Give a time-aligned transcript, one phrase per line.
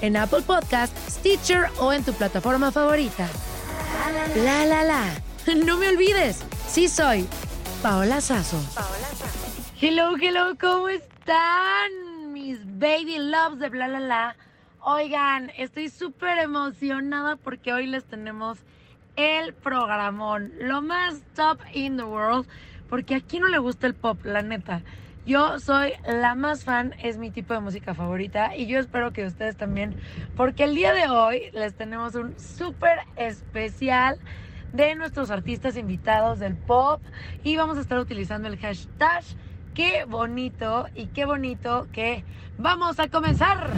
[0.00, 3.28] en Apple Podcast, Stitcher o en tu plataforma favorita.
[4.36, 5.04] La la la.
[5.66, 7.26] No me olvides, sí soy
[7.82, 8.60] Paola Sazo.
[9.80, 12.32] Hello, hello, ¿cómo están?
[12.32, 14.36] Mis baby loves de bla la la.
[14.80, 18.58] Oigan, estoy súper emocionada porque hoy les tenemos
[19.16, 22.46] el programón, lo más top in the world,
[22.88, 24.82] porque a quién no le gusta el pop, la neta.
[25.26, 29.26] Yo soy la más fan, es mi tipo de música favorita y yo espero que
[29.26, 29.94] ustedes también,
[30.34, 34.18] porque el día de hoy les tenemos un súper especial
[34.72, 37.02] de nuestros artistas invitados del pop
[37.44, 39.22] y vamos a estar utilizando el hashtag
[39.74, 42.24] qué bonito y qué bonito que
[42.58, 43.70] vamos a comenzar.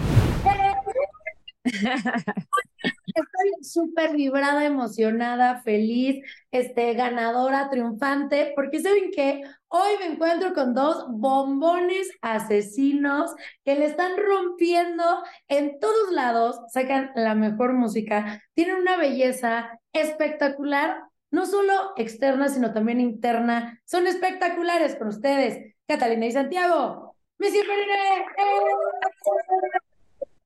[3.14, 10.72] Estoy súper vibrada, emocionada, feliz, este, ganadora, triunfante, porque saben que hoy me encuentro con
[10.74, 13.34] dos bombones asesinos
[13.64, 15.04] que le están rompiendo
[15.48, 22.72] en todos lados, sacan la mejor música, tienen una belleza espectacular, no solo externa, sino
[22.72, 23.80] también interna.
[23.84, 27.14] Son espectaculares con ustedes, Catalina y Santiago.
[27.38, 27.50] ¡Me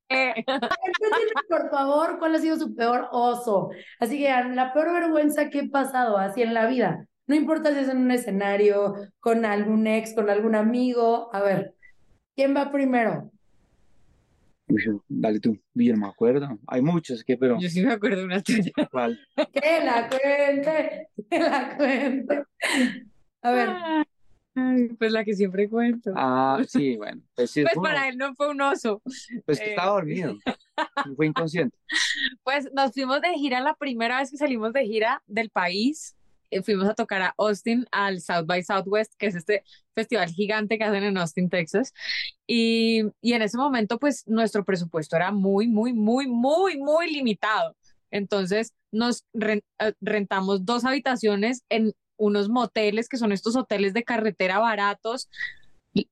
[0.09, 0.45] eh.
[1.49, 3.71] por favor, ¿cuál ha sido su peor oso?
[3.99, 7.07] Así que la peor vergüenza que he pasado así en la vida.
[7.27, 11.29] No importa si es en un escenario, con algún ex, con algún amigo.
[11.35, 11.75] A ver,
[12.35, 13.31] ¿quién va primero?
[15.09, 16.59] dale tú, yo no me acuerdo.
[16.67, 17.59] Hay muchos, que pero.
[17.61, 18.73] Yo sí me acuerdo de una tuya.
[18.91, 19.19] ¿Cuál?
[19.53, 22.45] Que la cuente, que la cuente.
[23.43, 23.69] A ver.
[24.99, 26.13] Pues la que siempre cuento.
[26.17, 27.23] Ah, sí, bueno.
[27.35, 29.03] Pues, pues para él no fue un oso.
[29.45, 30.37] Pues que estaba dormido.
[31.17, 31.77] fue inconsciente.
[32.43, 36.17] Pues nos fuimos de gira la primera vez que salimos de gira del país.
[36.51, 40.79] Eh, fuimos a tocar a Austin, al South by Southwest, que es este festival gigante
[40.79, 41.93] que hacen en Austin, Texas.
[42.47, 47.77] Y, y en ese momento, pues nuestro presupuesto era muy, muy, muy, muy, muy limitado.
[48.11, 49.61] Entonces nos eh,
[50.01, 55.29] rentamos dos habitaciones en unos moteles que son estos hoteles de carretera baratos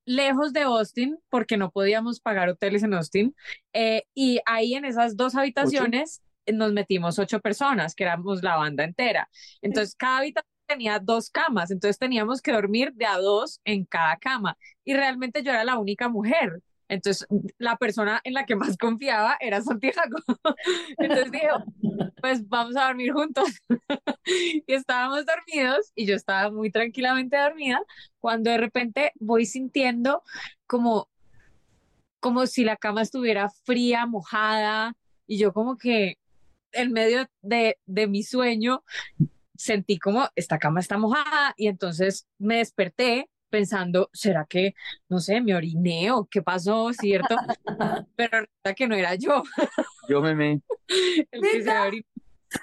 [0.05, 3.35] lejos de Austin porque no podíamos pagar hoteles en Austin
[3.73, 6.21] eh, y ahí en esas dos habitaciones
[6.51, 9.29] nos metimos ocho personas que éramos la banda entera.
[9.61, 14.17] Entonces cada habitación tenía dos camas entonces teníamos que dormir de a dos en cada
[14.17, 16.61] cama y realmente yo era la única mujer.
[16.87, 17.27] Entonces,
[17.57, 20.17] la persona en la que más confiaba era Santiago.
[20.97, 21.63] Entonces dijo,
[22.25, 23.47] pues vamos a dormir juntos.
[24.25, 27.79] y estábamos dormidos y yo estaba muy tranquilamente dormida
[28.19, 30.23] cuando de repente voy sintiendo
[30.65, 31.07] como,
[32.19, 36.17] como si la cama estuviera fría, mojada y yo como que
[36.71, 38.83] en medio de, de mi sueño
[39.55, 44.73] sentí como esta cama está mojada y entonces me desperté pensando, ¿será que,
[45.09, 47.35] no sé, me oriné o qué pasó, cierto?
[48.15, 49.43] Pero resulta que no era yo.
[50.09, 50.61] Yo me me.
[51.31, 52.05] El que se ori-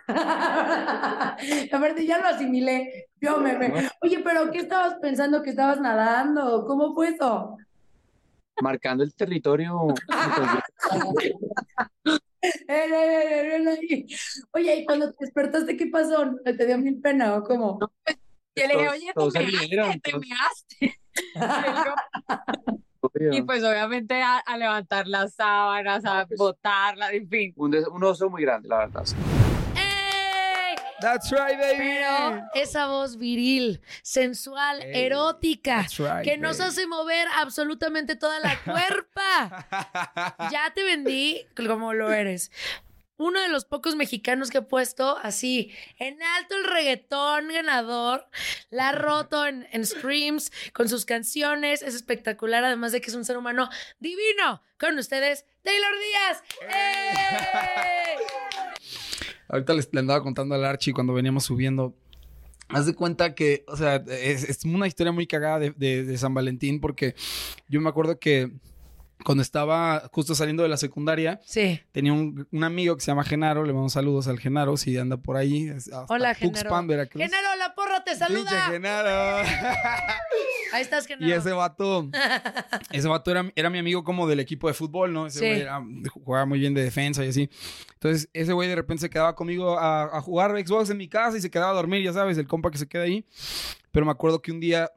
[1.72, 3.06] Aparte, ya lo asimilé.
[3.20, 5.42] Yo me, me- Oye, pero ¿qué estabas pensando?
[5.42, 6.64] ¿Que estabas nadando?
[6.66, 7.56] ¿Cómo fue eso?
[8.60, 9.94] Marcando el territorio.
[14.52, 16.34] Oye, ¿y cuando te despertaste, qué pasó?
[16.44, 17.78] ¿Te dio mil pena o cómo?
[18.54, 20.98] Yo le dije, oye, todos measte, te measte.
[23.32, 27.52] Y pues obviamente a, a levantar las sábanas, a botarlas, en fin.
[27.56, 29.04] Un, des- un oso muy grande, la verdad.
[29.04, 29.16] sí.
[31.02, 31.76] That's right, baby.
[31.78, 36.68] Pero esa voz viril, sensual, Ey, erótica, right, que nos baby.
[36.70, 39.66] hace mover absolutamente toda la cuerpa.
[40.50, 42.50] Ya te vendí como lo eres.
[43.18, 48.26] Uno de los pocos mexicanos que ha puesto así en alto el reggaetón ganador.
[48.70, 51.82] La ha roto en, en streams con sus canciones.
[51.82, 53.68] Es espectacular, además de que es un ser humano
[54.00, 54.62] divino.
[54.78, 56.42] Con ustedes, Taylor Díaz.
[56.68, 58.16] ¡Eh!
[59.52, 61.94] Ahorita les le andaba contando al Archie cuando veníamos subiendo.
[62.68, 66.18] Haz de cuenta que, o sea, es, es una historia muy cagada de, de- de
[66.18, 67.14] San Valentín porque
[67.68, 68.50] yo me acuerdo que
[69.24, 71.78] cuando estaba justo saliendo de la secundaria, Sí.
[71.92, 75.16] tenía un, un amigo que se llama Genaro, le mando saludos al Genaro, si anda
[75.16, 75.70] por ahí.
[76.08, 76.70] Hola, Genaro.
[77.08, 78.68] Genaro, la porra te saluda.
[78.70, 79.46] Genaro.
[80.72, 81.26] Ahí estás, Genaro.
[81.28, 82.08] Y ese vato,
[82.90, 85.26] ese vato era, era mi amigo como del equipo de fútbol, ¿no?
[85.26, 85.46] Ese Sí.
[85.46, 87.50] güey era- jugaba muy bien de defensa y así.
[87.94, 91.36] Entonces, ese güey de repente se quedaba conmigo a, a jugar Xbox en mi casa
[91.38, 93.24] y se quedaba a dormir, ya sabes, el compa que se queda ahí.
[93.90, 94.90] Pero me acuerdo que un día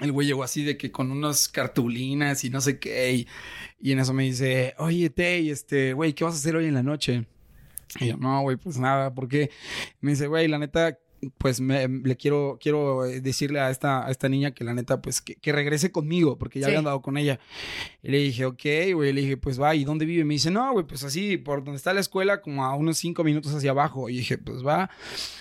[0.00, 3.12] el güey llegó así de que con unas cartulinas y no sé qué.
[3.12, 3.28] Y,
[3.80, 6.74] y en eso me dice, oye, Tey, este, güey, ¿qué vas a hacer hoy en
[6.74, 7.26] la noche?
[8.00, 9.50] Y yo, no, güey, pues nada, ¿por qué?
[10.00, 10.98] Me dice, güey, la neta,
[11.38, 15.02] pues me, le quiero, quiero eh, decirle a esta, a esta niña que la neta,
[15.02, 16.70] pues que, que regrese conmigo, porque ya Sí.
[16.70, 17.40] había andado con ella.
[18.02, 18.62] Y le dije, ok,
[18.94, 20.24] güey, le dije, pues va, ¿y dónde vive?
[20.24, 23.24] Me dice, no, güey, pues así, por donde está la escuela, como a unos cinco
[23.24, 24.08] minutos hacia abajo.
[24.08, 24.90] Y dije, pues va.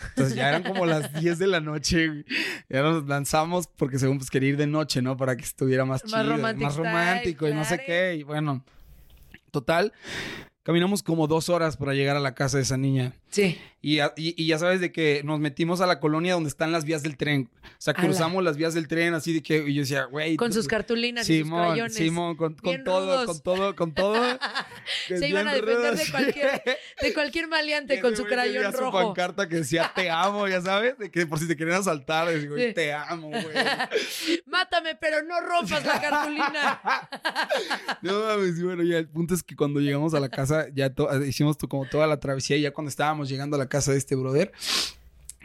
[0.09, 2.25] Entonces ya eran como las 10 de la noche, güey.
[2.69, 5.15] Ya nos lanzamos porque según pues quería ir de noche, ¿no?
[5.17, 8.15] Para que estuviera más, Más chido, más romántico y no sé qué.
[8.15, 8.63] Y bueno,
[9.51, 9.93] total,
[10.67, 13.13] caminamos como dos horas para llegar a la casa de esa niña.
[13.29, 13.57] Sí.
[13.81, 16.83] Y, y- y ya sabes de que nos metimos a la colonia donde están las
[16.83, 17.49] vías del tren.
[17.63, 18.03] O sea, Ala.
[18.05, 20.35] cruzamos las vías del tren así de que y yo decía, güey.
[20.35, 21.93] Con sus cartulinas y sus Simón, crayones.
[21.95, 23.25] Simón, con, con todo, rudos.
[23.25, 24.39] con todo, con todo.
[25.07, 25.97] que Se iban a defender rudos.
[26.05, 26.61] de cualquier,
[27.01, 28.91] de cualquier maleante con su crayón su rojo.
[29.13, 32.49] pancarta que decía te amo, ya sabes, de que por si te querían asaltar, decía,
[32.49, 32.73] güey, Sí.
[32.73, 33.43] te amo, güey.
[34.45, 36.81] Mátame, pero no rompas la cartulina.
[38.01, 40.91] No mames, bueno, ya el punto es que cuando llegamos a la casa, ya
[41.27, 44.15] hicimos como toda la travesía y ya cuando estábamos llegando a la casa de este
[44.15, 44.51] brother,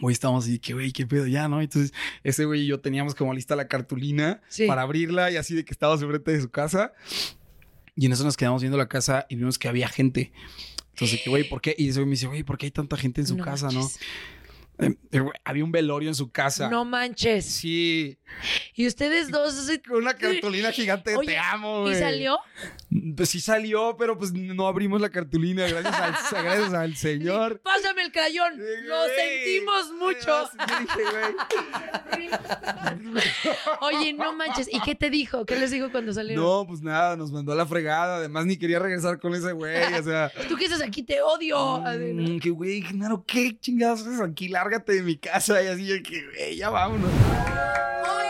[0.00, 1.60] güey, estábamos así, que güey, qué pedo ya, ¿no?
[1.60, 1.92] Entonces,
[2.24, 4.66] ese güey y yo teníamos como lista la cartulina Sí.
[4.66, 6.92] para abrirla y así de que estábamos enfrente de su casa.
[7.94, 10.32] Y en eso nos quedamos viendo la casa y vimos que había gente.
[10.90, 11.74] Entonces, que güey, ¿por qué?
[11.76, 13.66] Y ese güey me dice, güey, ¿por qué hay tanta gente en su No casa,
[13.66, 13.98] manches.
[14.78, 14.86] no?
[14.86, 16.68] Eh, eh, había un velorio en su casa.
[16.70, 17.44] No manches.
[17.44, 18.18] Sí,
[18.75, 19.55] Y ustedes dos.
[19.87, 21.94] con una cartulina gigante Oye, te amo, güey.
[21.94, 22.38] ¿Y salió?
[23.17, 25.94] Pues sí salió, pero pues no abrimos la cartulina, gracias
[26.32, 27.61] al, gracias al señor.
[27.61, 28.58] Pásame el crayón.
[28.84, 29.11] Lo Güey.
[29.17, 30.49] sentimos mucho.
[30.58, 32.31] Yo dije, güey.
[33.81, 34.69] Oye, no manches.
[34.73, 35.44] ¿Y qué te dijo?
[35.46, 36.44] ¿Qué les dijo cuando salieron?
[36.44, 38.17] No, pues nada, nos mandó a la fregada.
[38.17, 39.94] Además, ni quería regresar con ese güey.
[39.94, 41.78] O sea, Tú que estás aquí, te odio.
[41.81, 44.49] mm, que güey, Genaro, ¿qué chingados haces aquí?
[44.49, 45.62] Lárgate de mi casa.
[45.62, 47.11] Y así, que güey, ya vámonos.
[47.11, 48.22] Oigan, ¿saben qué?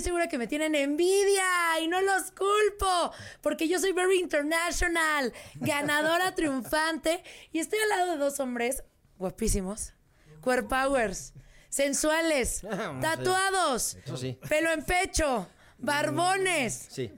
[0.00, 5.30] Estoy segura que me tienen envidia y no los culpo, porque yo soy very international,
[5.56, 8.82] ganadora triunfante y estoy al lado de dos hombres
[9.18, 9.92] guapísimos,
[10.40, 11.34] core powers,
[11.68, 12.62] sensuales,
[13.02, 14.38] tatuados, sí.
[14.48, 16.86] pelo en pecho, barbones.
[16.90, 17.12] Sí.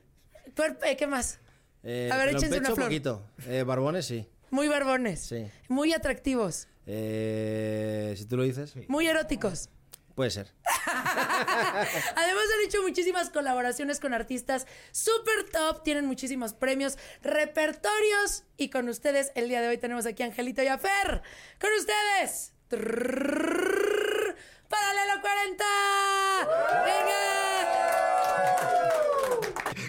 [0.57, 1.39] Cuerp- eh, ¿Qué más?
[1.85, 2.87] Eh, A ver, échense una flor.
[2.89, 3.25] poquito.
[3.47, 4.29] Eh, barbones, sí.
[4.51, 5.47] Muy barbones, Sí.
[5.69, 9.69] muy atractivos, Eh, si tú lo dices, muy eróticos.
[10.14, 10.52] Puede ser.
[12.16, 18.88] Además han hecho muchísimas colaboraciones con artistas super top, tienen muchísimos premios, repertorios y con
[18.88, 21.23] ustedes el día de hoy tenemos aquí a Angelito y a Fer.
[21.61, 22.52] Con ustedes.
[22.69, 24.37] Trrrrrrr,
[24.69, 25.64] Paralelo 40.
[26.85, 27.12] Venga.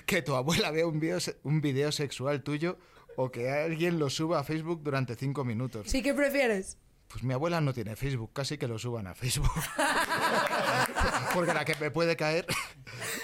[0.06, 2.78] Que tu abuela vea un video, un video sexual tuyo
[3.16, 5.90] o que alguien lo suba a Facebook durante cinco minutos.
[5.90, 6.78] Sí, ¿qué prefieres?
[7.14, 9.50] Pues mi abuela no tiene Facebook, casi que lo suban a Facebook.
[11.34, 12.48] Porque la que me puede caer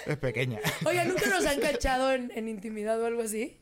[0.06, 0.60] es pequeña.
[0.86, 3.60] Oiga, ¿nunca nos han cachado en, en intimidad o algo así?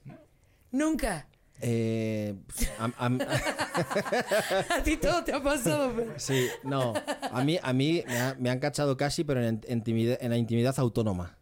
[0.71, 1.27] Nunca.
[1.61, 3.07] Eh, pues, a- a-
[4.79, 6.21] A ti todo te ha pasado, Fer.
[6.21, 6.93] sí, no.
[7.33, 10.37] A mí, a mí me, ha- me han cachado casi, pero en, intimidad, en la
[10.37, 11.39] intimidad autónoma.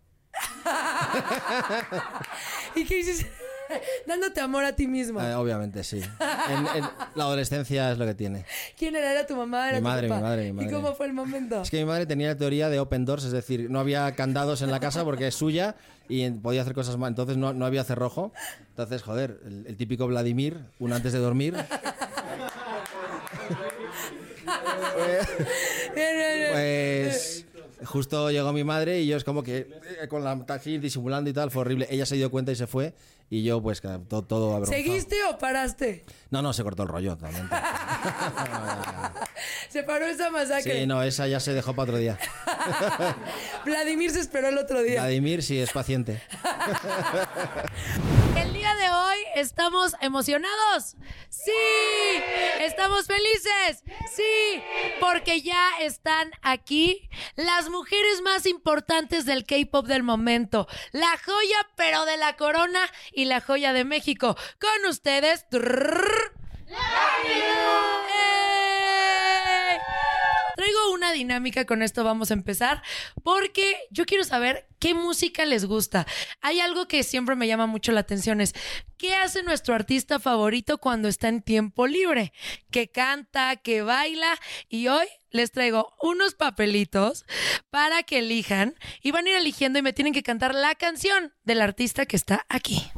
[2.76, 3.30] ¿Y qué hiciste?
[4.06, 5.20] Dándote amor a ti mismo.
[5.20, 6.00] Eh, obviamente, sí.
[6.00, 8.44] En- en- la adolescencia es lo que tiene.
[8.78, 9.10] ¿Quién era?
[9.12, 9.68] ¿Era tu mamá?
[9.68, 10.16] ¿Era Mi tu madre, papá?
[10.20, 10.70] mi madre, mi ¿Y madre.
[10.72, 11.62] cómo fue el momento?
[11.62, 14.62] Es que mi madre tenía la teoría de open doors, es decir, no había candados
[14.62, 15.74] en la casa porque es suya
[16.08, 17.08] y podía hacer cosas más.
[17.08, 18.32] Entonces no, no había cerrojo.
[18.70, 21.54] Entonces, joder, el, el típico Vladimir, un antes de dormir.
[26.52, 27.44] Pues
[27.84, 29.68] justo llegó mi madre y yo es como que
[30.02, 31.86] eh, con la así disimulando y tal, fue horrible.
[31.90, 32.94] Ella se dio cuenta y se fue
[33.28, 34.82] y yo pues todo, todo avergonzado.
[34.82, 36.04] ¿Seguiste o paraste?
[36.30, 37.54] No, no, se cortó el rollo totalmente.
[39.68, 40.80] Se paró esa masacre.
[40.80, 42.18] Sí, no, esa ya se dejó para otro día.
[43.64, 45.02] Vladimir se esperó el otro día.
[45.02, 46.22] Vladimir sí es paciente.
[48.36, 48.85] El día de
[49.34, 50.96] estamos emocionados.
[51.28, 51.52] Sí,
[52.60, 53.82] estamos felices.
[54.14, 54.62] Sí,
[55.00, 60.66] porque ya están aquí las mujeres más importantes del K-pop del momento.
[60.92, 62.80] La joya, pero de la corona
[63.12, 64.36] y la joya de México.
[64.60, 65.48] Con ustedes.
[65.48, 66.32] trrr,
[66.68, 68.36] ¡Eh!
[70.56, 72.82] Traigo una dinámica, con esto vamos a empezar,
[73.22, 76.06] porque yo quiero saber qué música les gusta.
[76.40, 78.54] Hay algo que siempre me llama mucho la atención, es
[78.96, 82.32] qué hace nuestro artista favorito cuando está en tiempo libre,
[82.70, 84.38] que canta, que baila,
[84.68, 87.24] y hoy les traigo unos papelitos
[87.70, 91.34] para que elijan y van a ir eligiendo y me tienen que cantar la canción
[91.44, 92.90] del artista que está aquí.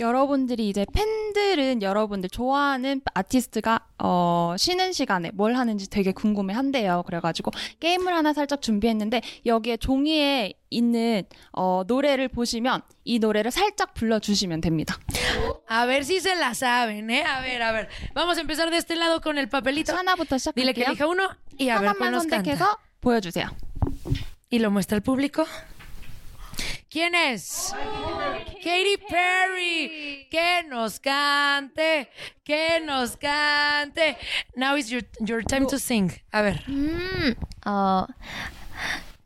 [0.00, 7.02] 여러분들이 이제 팬들은 여러분들 좋아하는 아티스트가 어, 쉬는 시간에 뭘 하는지 되게 궁금해 한대요.
[7.06, 14.62] 그래가지고 게임을 하나 살짝 준비했는데 여기에 종이에 있는 어, 노래를 보시면 이 노래를 살짝 불러주시면
[14.62, 14.96] 됩니다.
[15.70, 17.22] A ver si se la saben, ¿eh?
[17.22, 17.88] A ver, a ver.
[18.14, 19.94] Vamos a empezar de este lado con el papelito.
[19.94, 20.90] 하나부터 Dile que 시작할게요.
[20.90, 21.28] elija uno
[21.58, 22.56] y a ver cuál 하나만 nos canta.
[22.56, 23.48] 선택해서 보여주세요.
[24.50, 25.44] ¿Y lo muestra el público?
[26.90, 27.72] ¿Quién es?
[27.72, 30.26] Katy Perry.
[30.30, 32.08] Que nos cante.
[32.44, 34.16] Que nos cante.
[34.56, 36.10] Now is your, your time to sing.
[36.32, 36.62] A ver.
[36.66, 38.06] 음, 어,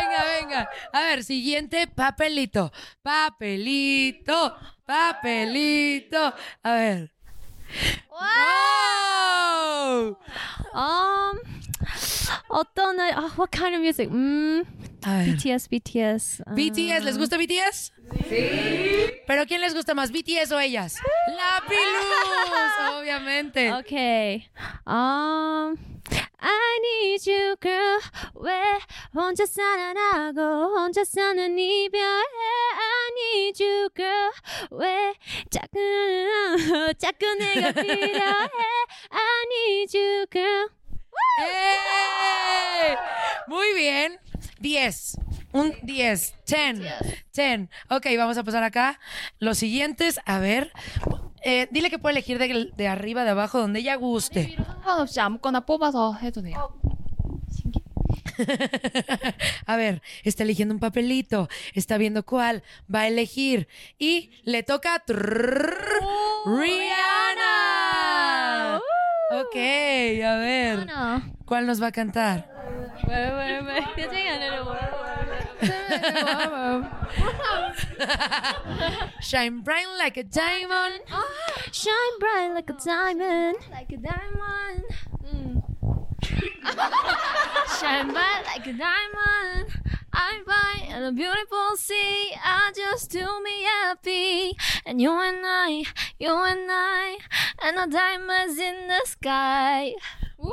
[0.00, 0.70] venga, venga.
[0.92, 2.72] A ver, siguiente papelito.
[3.02, 6.34] Papelito, papelito.
[6.62, 7.10] A ver.
[8.10, 10.18] Wow.
[10.74, 11.38] Um,
[12.48, 14.08] 어떤 ah, what kind of music?
[14.08, 14.64] Mm,
[15.02, 16.42] BTS, BTS.
[16.46, 16.54] Um.
[16.54, 17.92] BTS, ¿les gusta BTS?
[18.28, 18.48] Sí.
[19.26, 20.96] ¿Pero quién les gusta más, BTS o ellas?
[21.28, 23.72] La Pilus, obviamente.
[23.72, 23.92] Ok.
[24.86, 25.76] Um,
[26.40, 28.00] I need you, girl,
[28.34, 28.78] where
[29.15, 30.41] 혼자 살아나고
[30.75, 32.03] 혼자 사는 이별해?
[32.73, 34.31] I need you, girl.
[34.71, 35.13] 왜
[35.49, 38.21] 자꾸 자꾸 내가 필요해?
[39.09, 40.69] I need you, girl.
[41.41, 42.95] ¡Eh!
[43.47, 44.19] Muy bien.
[44.61, 45.17] 10.
[45.53, 46.35] Un 10.
[46.45, 46.79] 10.
[47.33, 47.69] 10.
[47.89, 48.99] Ok, vamos a pasar acá.
[49.39, 50.71] Los siguientes, a ver.
[51.43, 54.55] Eh, dile que puede elegir de, de arriba, de abajo, donde ella guste.
[54.83, 56.73] 상관없이 아무거나 뽑아서 해도 돼요.
[59.66, 62.62] a ver, está eligiendo un papelito, está viendo cuál
[62.92, 68.78] va a elegir y le toca trrr, ¡Oh, Rihanna.
[68.78, 68.82] Uh,
[69.40, 69.56] ok,
[70.24, 70.86] a ver.
[71.44, 72.48] ¿Cuál nos va a cantar?
[79.20, 81.00] shine bright like a diamond.
[81.10, 81.24] Ah,
[81.72, 83.56] shine bright like a diamond.
[83.70, 84.84] Like a diamond.
[85.24, 85.62] Mm.
[87.79, 89.69] Shine bright like a diamond.
[90.13, 92.35] I'm bright and a beautiful sea.
[92.43, 94.57] I just do me happy.
[94.85, 95.83] And you and I,
[96.19, 97.17] you and I,
[97.63, 99.93] and the diamonds in the sky.
[100.43, 100.49] Oh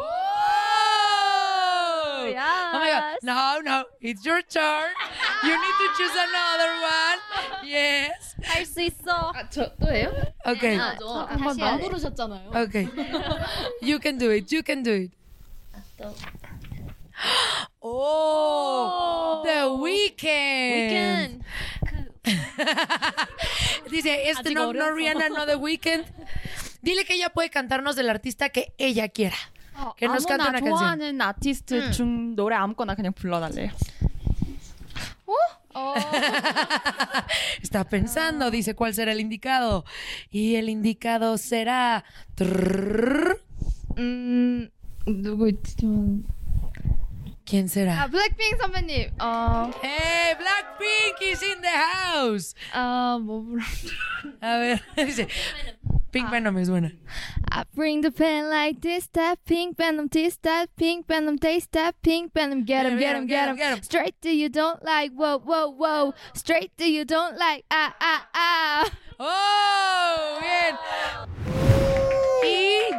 [2.72, 3.18] my god.
[3.22, 4.92] No, no, it's your turn.
[5.42, 7.18] You need to choose another one.
[7.64, 8.36] Yes.
[8.44, 9.32] 할 수 있어.
[9.34, 10.12] 아, 저 또예요?
[10.46, 10.78] Okay.
[10.78, 11.82] 아, 저 한번 다시 해야 돼.
[11.82, 12.50] 나부르셨잖아요.
[12.54, 12.88] Okay.
[13.82, 14.52] You can do it.
[14.52, 15.10] You can do it.
[17.80, 21.42] Oh, The Weeknd.
[23.90, 24.94] Dice, este 아직 no, no 어려서.
[24.94, 26.04] Rihanna, no The Weeknd.
[26.82, 29.36] Dile que ella puede cantarnos del artista que ella quiera.
[29.96, 30.78] Que nos cante 아무나 una canción.
[30.78, 33.70] 좋아하는 아티스트 중 노래 아무거나 그냥 불러달래요.
[35.74, 35.94] Oh.
[37.62, 39.84] Está pensando, dice cuál será el indicado.
[40.30, 42.04] Y el indicado será.
[42.34, 43.40] Trrrr.
[45.08, 45.76] 음, 누구 있지?
[45.76, 46.24] 좀-
[47.44, 48.08] ¿Quién 아, será?
[48.10, 49.10] 블랙핑 선배님.
[49.20, 50.34] 어, ¡Hey!
[50.36, 52.54] Blackpink is in the house.
[52.74, 53.62] 아, 뭐 불러?
[54.42, 55.26] A ver, dice.
[56.12, 56.90] Pink Venom es buena.
[57.50, 61.96] I bring the pen like this, that pink venom, this, that pink venom, taste that
[62.02, 65.68] pink venom, get him, get him, get him, Straight to you don't like, whoa, whoa,
[65.68, 66.14] whoa.
[66.34, 68.90] Straight to you don't like, ah, ah, ah.
[69.20, 70.38] ¡Oh!
[70.40, 72.01] Bien.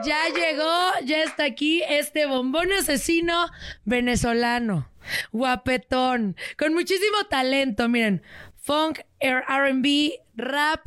[0.03, 3.47] Ya llegó, ya está aquí este bombón asesino
[3.85, 4.91] venezolano,
[5.33, 7.89] guapetón, con muchísimo talento.
[7.89, 8.23] Miren,
[8.57, 10.81] funk, RB, rap,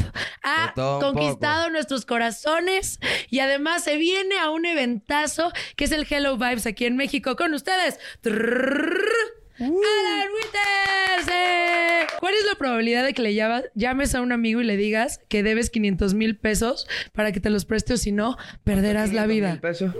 [0.43, 2.99] ha conquistado nuestros corazones
[3.29, 7.35] y además se viene a un eventazo que es el Hello Vibes aquí en México
[7.35, 7.99] con ustedes.
[9.57, 9.67] Trrrr.
[9.69, 12.07] Alan Withers, eh.
[12.19, 15.19] ¿Cuál es la probabilidad de que le llama- llames a un amigo y le digas
[15.29, 19.25] que debes 500 mil pesos para que te los preste o si no, perderás la
[19.27, 19.59] vida?
[19.61, 19.93] pesos?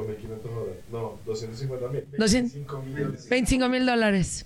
[0.91, 2.03] No, 250 mil.
[2.17, 4.45] 200 25 mil dólares.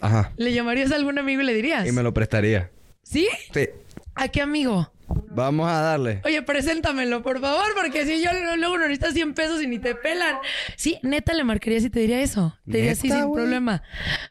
[0.00, 0.32] Ajá.
[0.36, 1.86] ¿Le llamarías a algún amigo y le dirías?
[1.86, 2.70] Y me lo prestaría.
[3.02, 3.28] ¿Sí?
[3.52, 3.68] Sí.
[4.14, 4.92] ¿A qué amigo?
[5.30, 6.20] Vamos a darle.
[6.24, 9.94] Oye, preséntamelo, por favor, porque si yo luego no necesitas 100 pesos y ni te
[9.94, 10.36] pelan.
[10.76, 12.58] Sí, neta le marcarías y te diría eso.
[12.70, 13.82] Te diría sí, ¿Neta, sin problema.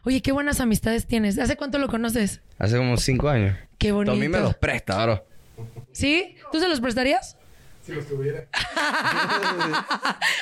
[0.04, 1.40] Oye, qué buenas amistades tienes.
[1.40, 2.42] ¿Hace cuánto lo conoces?
[2.60, 3.58] Hace como cinco años.
[3.78, 4.14] Qué bonito.
[4.14, 5.26] Tommy me los presta, bro.
[5.92, 6.36] ¿Sí?
[6.52, 7.38] ¿Tú se los prestarías?
[7.84, 8.46] Si los tuviera.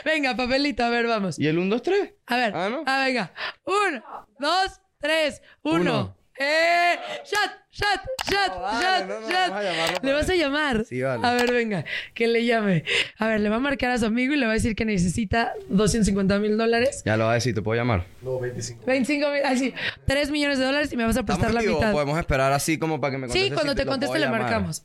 [0.05, 1.37] Venga, papelito, a ver, vamos.
[1.37, 2.13] ¿Y el 1, 2, 3?
[2.25, 3.31] A ver, ah, venga.
[3.65, 4.03] Uno,
[4.39, 5.81] dos, tres, uno.
[5.81, 6.17] Uno.
[6.37, 6.97] ¡Eh!
[7.23, 7.51] ¡Shot!
[7.71, 8.01] ¡Shot!
[8.29, 8.59] ¡Shot!
[8.59, 9.07] vale, ¡Shot!
[9.07, 9.49] no, no, shot.
[9.49, 10.85] vamos a llamarlo ¿Le vas a llamar?
[10.85, 11.25] Sí, vale.
[11.25, 12.83] A ver, venga, que le llame.
[13.17, 14.83] A ver, le va a marcar a su amigo y le va a decir que
[14.83, 17.03] necesita 250 mil dólares.
[17.05, 18.05] Ya lo va a decir, ¿te puedo llamar?
[18.21, 18.85] No, 25.
[18.85, 19.73] 25 mil, así,
[20.05, 21.93] 3 millones de dólares y me vas a prestar la mitad.
[21.93, 23.47] Podemos esperar así como para que me conteste.
[23.47, 24.41] Sí, cuando si te lo conteste le llamar.
[24.41, 24.83] marcamos.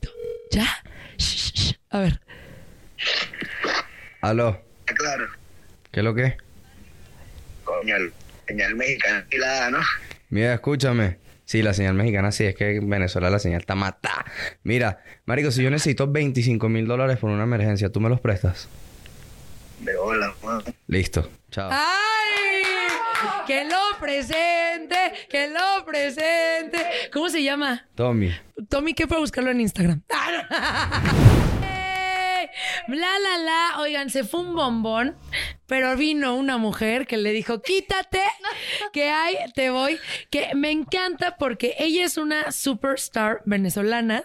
[0.53, 0.67] ¿Ya?
[1.19, 1.75] Shh, shh, shh.
[1.91, 2.21] A ver.
[4.21, 4.63] Aló.
[4.85, 5.27] Claro.
[5.91, 6.37] ¿Qué es lo que?
[7.65, 8.13] Coño, el
[8.47, 9.79] señal mexicana alquilada, ¿no?
[10.31, 11.19] Mira, escúchame.
[11.45, 14.25] Sí, la señal mexicana sí, es que en Venezuela la señal está matada.
[14.62, 18.69] Mira, Marico, si yo necesito 25 mil dólares por una emergencia, ¿tú me los prestas?
[19.81, 20.62] De hola, man.
[20.87, 21.29] Listo.
[21.51, 21.69] Chao.
[21.73, 22.62] ¡Ay!
[23.49, 24.97] ¡Que lo presente!
[25.29, 26.79] ¡Que lo presente!
[27.12, 27.85] ¿Cómo se llama?
[27.97, 28.33] Tommy.
[28.69, 30.03] Tommy, ¿qué para buscarlo en Instagram?
[32.89, 33.81] Bla, la, la.
[33.81, 35.17] Oigan, se fue un bombón,
[35.67, 38.21] pero vino una mujer que le dijo, quítate,
[38.93, 39.99] que hay, te voy.
[40.31, 44.25] Que me encanta porque ella es una superstar venezolana,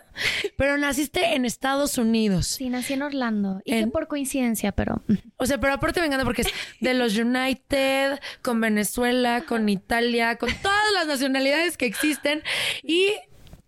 [0.58, 2.48] pero naciste en Estados Unidos.
[2.48, 3.62] Sí, nací en Orlando.
[3.64, 5.02] Y que por coincidencia, pero...
[5.38, 10.38] O sea, pero aparte me encanta porque es de los United, con Venezuela, con Italia,
[10.38, 12.42] con todas las nacionalidades que existen
[12.84, 13.12] y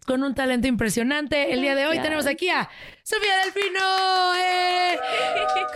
[0.08, 1.54] con un talento impresionante.
[1.54, 2.70] El día de hoy tenemos aquí a
[3.04, 4.36] Sofía Delfino.
[4.38, 4.98] ¡eh!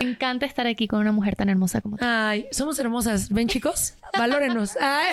[0.00, 2.04] Me encanta estar aquí con una mujer tan hermosa como tú.
[2.04, 3.28] Ay, somos hermosas.
[3.28, 3.94] ¿Ven, chicos?
[4.16, 4.76] Valórenos.
[4.80, 5.12] Ay.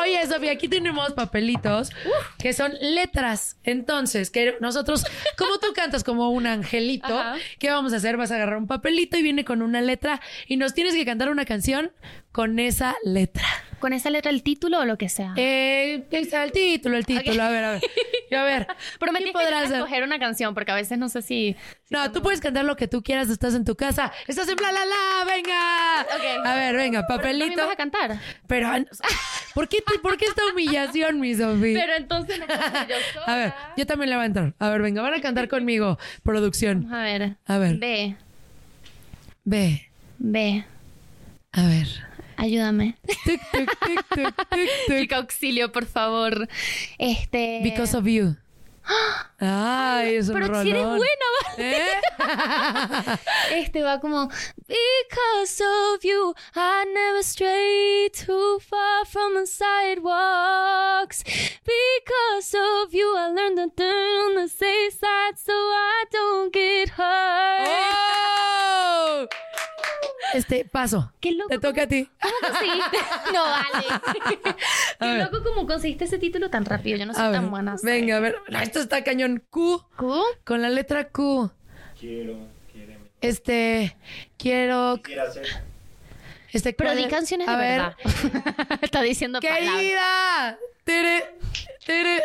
[0.00, 1.90] Oye, Sofía, aquí tenemos papelitos
[2.38, 3.56] que son letras.
[3.64, 5.04] Entonces, que nosotros,
[5.36, 7.38] como tú cantas como un angelito, Ajá.
[7.58, 8.16] ¿qué vamos a hacer?
[8.16, 11.28] Vas a agarrar un papelito y viene con una letra y nos tienes que cantar
[11.28, 11.90] una canción
[12.30, 13.44] con esa letra.
[13.80, 15.32] ¿Con esa letra el título o lo que sea?
[15.36, 17.42] Eh, el título, el título.
[17.42, 17.82] A ver, a ver.
[18.38, 18.66] A ver.
[19.00, 21.56] Pero me ¿qué tienes que podrás escoger una canción porque a veces no sé si...
[21.88, 24.70] No, tú puedes cantar lo que tú quieras, estás en tu casa, estás en bla,
[24.70, 26.02] la, la, venga.
[26.02, 26.46] Ok.
[26.46, 27.62] A ver, venga, ¿Pero papelito.
[27.62, 28.20] vas a cantar?
[28.46, 28.70] Pero,
[29.54, 31.80] ¿por qué, te- ¿por qué esta humillación, mi Sofía?
[31.80, 33.26] Pero entonces no yo sola.
[33.26, 34.54] A ver, yo también le voy a entrar.
[34.58, 36.92] A ver, venga, van a cantar conmigo, producción.
[36.94, 37.36] A ver.
[37.46, 37.76] A ver.
[37.78, 38.16] B.
[39.44, 40.64] B, B.
[41.52, 42.09] a ver.
[42.40, 42.96] Ayúdame.
[44.86, 46.48] Chica, auxilio, por favor.
[46.98, 47.60] Este.
[47.62, 48.36] Because of you.
[49.38, 51.28] Ay, es un Pero si eres buena,
[53.52, 54.28] Este va como
[54.66, 63.28] Because of you I never stray too far from the sidewalks Because of you I
[63.28, 68.69] learned to turn on the safe side so I don't get hurt ¡Oh!
[70.34, 71.12] Este, paso.
[71.20, 71.48] Qué loco.
[71.48, 72.08] Te toca a ti.
[72.20, 72.98] ¿Cómo conseguiste?
[73.32, 73.86] No, vale.
[75.00, 75.30] A Qué ver.
[75.30, 76.98] loco cómo conseguiste ese título tan rápido.
[76.98, 77.76] Yo no soy A tan ver, buena.
[77.82, 78.36] Venga, a ver.
[78.62, 79.42] Esto está cañón.
[79.50, 79.84] Q.
[79.96, 80.22] ¿Q?
[80.44, 81.50] Con la letra Q.
[81.98, 82.36] Quiero,
[82.72, 82.98] quiere.
[83.20, 83.96] Este,
[84.38, 85.00] quiero.
[86.52, 87.10] Este, Pero ¿cuál di es?
[87.10, 87.80] canciones a de ver.
[87.80, 88.78] verdad.
[88.82, 90.56] Está diciendo palabras.
[90.94, 91.24] Tere,
[91.86, 92.22] tere.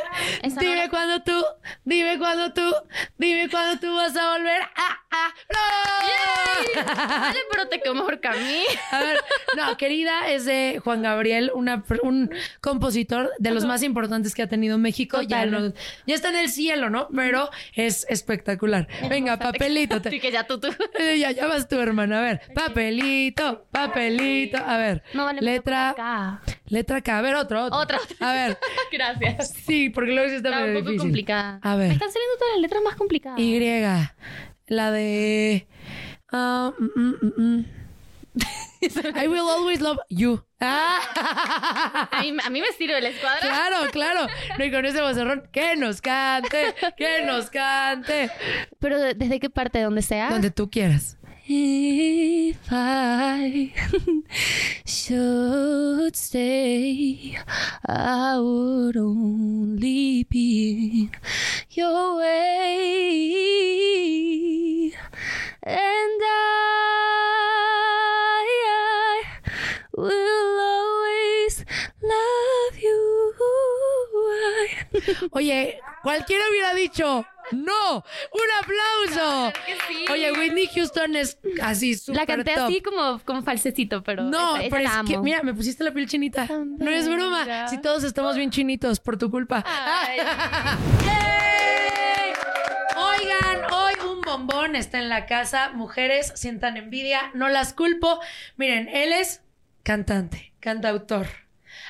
[0.60, 1.46] Dime cuándo tú,
[1.84, 2.74] dime cuándo tú,
[3.18, 4.60] dime cuándo tú vas a volver.
[4.76, 5.34] ¡Ah, ah!
[5.54, 6.86] ¡No!
[6.86, 8.64] Vale, pero te quedó mejor que a mí.
[8.92, 9.18] A ver,
[9.56, 12.30] no, querida es de Juan Gabriel, una, un
[12.62, 15.22] compositor de los más importantes que ha tenido México.
[15.22, 15.52] Ya, Total.
[15.52, 15.74] no-
[16.08, 17.08] ya está en el cielo, ¿no?
[17.16, 18.88] Pero es espectacular.
[19.10, 20.02] Venga, papelito.
[20.02, 20.70] te- Sí, que ya tú, tú.
[21.00, 22.20] Eh, ya, ya vas tú, hermana.
[22.20, 24.58] A ver, papelito, papelito.
[24.58, 27.18] A ver, No, vale, letra, letra K.
[27.18, 27.80] A ver, otro, otro.
[27.80, 28.00] Otra.
[28.20, 28.55] A ver,
[28.92, 29.50] Gracias.
[29.66, 31.00] sí, porque luego sí está, Está un poco difícil.
[31.00, 31.60] complicada.
[31.62, 33.40] A Me ver, están saliendo todas las letras más complicadas.
[33.40, 33.60] Y.
[34.68, 35.68] La de.
[36.32, 37.66] ah, mm, mm, mm, mm.
[39.16, 40.44] I will always love you.
[40.60, 42.08] Ah.
[42.12, 43.40] A mí, a mí me sirve la escuadra.
[43.42, 44.28] Claro, claro.
[44.58, 48.30] No, y con ese vocerrón, que nos cante, que nos cante.
[48.80, 49.82] Pero ¿de- ¿desde qué parte?
[49.82, 50.30] ¿Donde sea?
[50.30, 51.18] Donde tú quieras.
[51.48, 53.72] If I
[54.86, 57.38] should stay,
[57.86, 60.72] I would only be
[61.04, 61.12] in
[61.70, 63.36] your way.
[65.62, 66.44] And I,
[68.66, 69.24] I
[69.96, 70.65] will
[75.32, 79.54] Oye, cualquiera hubiera dicho, no, un aplauso.
[79.88, 80.06] sí.
[80.12, 82.64] Oye, Whitney Houston es así súper La canté top.
[82.66, 85.84] así como, como falsecito, pero No, esa- esa pero la es que, mira, me pusiste
[85.84, 86.48] la piel chinita.
[86.48, 87.42] No es broma.
[87.44, 87.68] mira.
[87.68, 89.64] Si todos estamos bien chinitos por tu culpa.
[89.68, 90.20] Ay.
[91.06, 92.34] ¡Yay!
[92.98, 95.70] Oigan, hoy un bombón está en la casa.
[95.74, 98.20] Mujeres, sientan envidia, no las culpo.
[98.58, 99.42] Miren, él es
[99.84, 101.28] cantante, cantautor,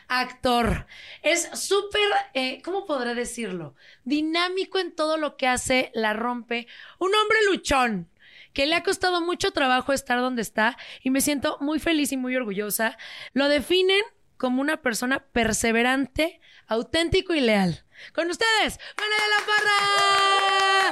[0.07, 0.87] actor.
[1.21, 2.01] Es súper,
[2.33, 3.75] eh, ¿cómo podré decirlo?
[4.03, 6.67] Dinámico en todo lo que hace, la rompe.
[6.99, 8.09] Un hombre luchón
[8.53, 12.17] que le ha costado mucho trabajo estar donde está y me siento muy feliz y
[12.17, 12.97] muy orgullosa.
[13.33, 14.01] Lo definen
[14.37, 17.84] como una persona perseverante, auténtico y leal.
[18.13, 19.45] Con ustedes, Manuel de la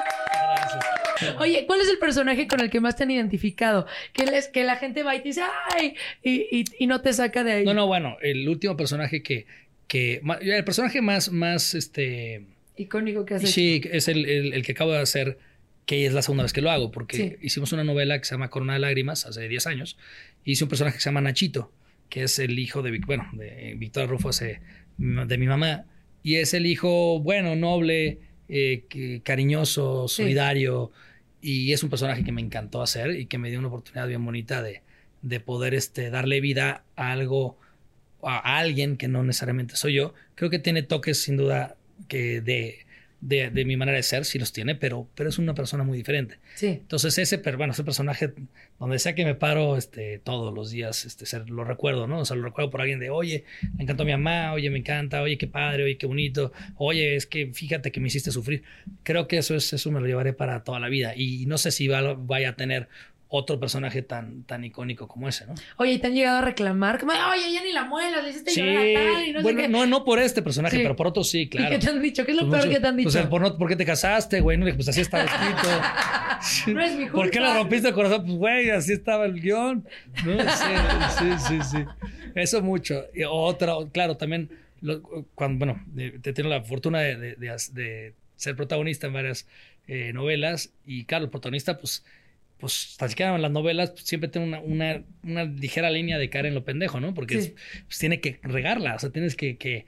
[0.04, 1.39] Parra.
[1.39, 3.86] Oye, ¿cuál es el personaje con el que más te han identificado?
[4.13, 5.42] Que, les, que la gente va y te dice,
[5.78, 5.96] ¡ay!
[6.22, 7.66] Y, y- y no te saca de ahí.
[7.66, 9.46] No, no, bueno, el último personaje que,
[9.88, 13.52] que el personaje más, más, este, Icónico que has hecho.
[13.52, 15.38] sí, es el, el- el que acabo de hacer,
[15.86, 17.36] que es la segunda vez que lo hago, porque Sí.
[17.42, 19.98] hicimos una novela que se llama Corona de Lágrimas hace 10 años,
[20.44, 21.72] y hice un personaje que se llama Nachito,
[22.10, 24.62] que es el hijo de, bueno, de Victoria Rufo, hace-
[24.98, 25.86] de mi mamá,
[26.23, 30.23] y es el hijo, bueno, noble, eh, que- cariñoso, Sí.
[30.23, 30.91] solidario,
[31.41, 34.23] y es un personaje que me encantó hacer y que me dio una oportunidad bien
[34.23, 34.81] bonita de,
[35.21, 37.57] de poder este, darle vida a algo,
[38.21, 40.13] a alguien que no necesariamente soy yo.
[40.36, 41.75] Creo que tiene toques sin duda
[42.07, 42.86] que de,
[43.25, 45.97] de, de mi manera de ser, sí los tiene, pero, pero es una persona muy
[45.97, 46.39] diferente.
[46.55, 46.67] Sí.
[46.67, 48.33] Entonces ese, bueno, ese personaje,
[48.79, 52.19] donde sea que me paro este, todos los días, este, ser- lo recuerdo, ¿no?
[52.19, 53.45] O sea, lo recuerdo por alguien de, oye,
[53.77, 57.25] me encantó mi mamá, oye, me encanta, oye, qué padre, oye, qué bonito, oye, es
[57.25, 58.63] que fíjate que me hiciste sufrir.
[59.03, 61.71] Creo que eso, es, eso me lo llevaré para toda la vida y no sé
[61.71, 62.89] si va- vaya a tener
[63.36, 65.56] otro personaje tan, tan icónico como ese, ¿no?
[65.78, 68.52] Oye, y te han llegado a reclamar, como, oye, ya ni la muelas, le hiciste
[68.52, 69.72] Sí, llorar a tal y no bueno, sé qué.
[69.72, 70.84] no, no por este personaje, Sí.
[70.84, 71.67] pero por otros sí, claro.
[71.67, 72.26] ¿Y qué te han dicho?
[72.26, 73.10] ¿Qué es lo Pues peor mucho- que te han dicho?
[73.12, 74.58] Pues por, no- ¿por qué te casaste, güey?
[74.60, 75.67] No, pues así estaba escrito.
[76.74, 77.54] No es mi ¿Por qué culpa.
[77.54, 78.26] le rompiste el corazón?
[78.26, 79.88] Pues, güey, así estaba el guion.
[80.26, 80.39] ¿No?
[80.39, 81.86] Sí, sí, sí, sí.
[82.36, 83.06] Eso mucho.
[83.13, 84.50] Y otra, claro, también,
[84.82, 85.02] lo-
[85.36, 85.82] cuando, bueno,
[86.22, 89.48] te tengo la fortuna de, de- de de ser protagonista en varias
[89.88, 90.72] eh, novelas.
[90.86, 92.04] Y claro, el protagonista, pues,
[92.63, 96.30] pues, tan siquiera en las novelas, pues, siempre tiene una, una, una ligera línea de
[96.30, 97.13] caer en lo pendejo, ¿no?
[97.13, 97.47] Porque Sí.
[97.49, 97.54] es-
[97.86, 99.86] pues, tiene que regarla, o sea, tienes que, que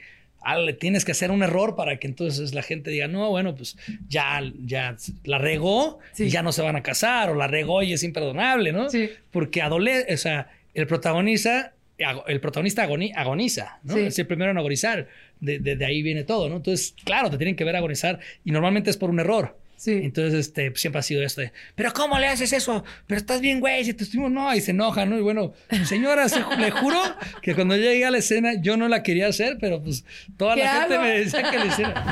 [0.47, 3.77] ah, tienes que hacer un error para que entonces la gente diga, no, bueno, pues
[4.07, 7.93] ya, ya la regó y ya no se van a casar, o la regó y
[7.93, 8.87] es imperdonable, ¿no?
[9.31, 13.95] Porque adole, o sea, el protagonista, ago- el protagonista agoni- agoniza, ¿no?
[13.95, 14.01] Sí.
[14.01, 15.07] Es el primero en agonizar.
[15.39, 16.57] De, de- de ahí viene todo, ¿no?
[16.57, 19.57] Entonces, claro, te tienen que ver agonizar y normalmente es por un error.
[19.85, 22.83] Entonces, este, pues, siempre ha sido esto de, pero ¿cómo le haces eso?
[23.07, 25.17] Pero estás bien, güey, si te estuvimos, no, y se enoja, ¿no?
[25.17, 25.53] Y bueno,
[25.85, 26.99] señora, se- le juro
[27.41, 30.03] que cuando llegué a la escena yo no la quería hacer, pero pues
[30.37, 32.05] toda ¿Qué la gente me decía que le hiciera.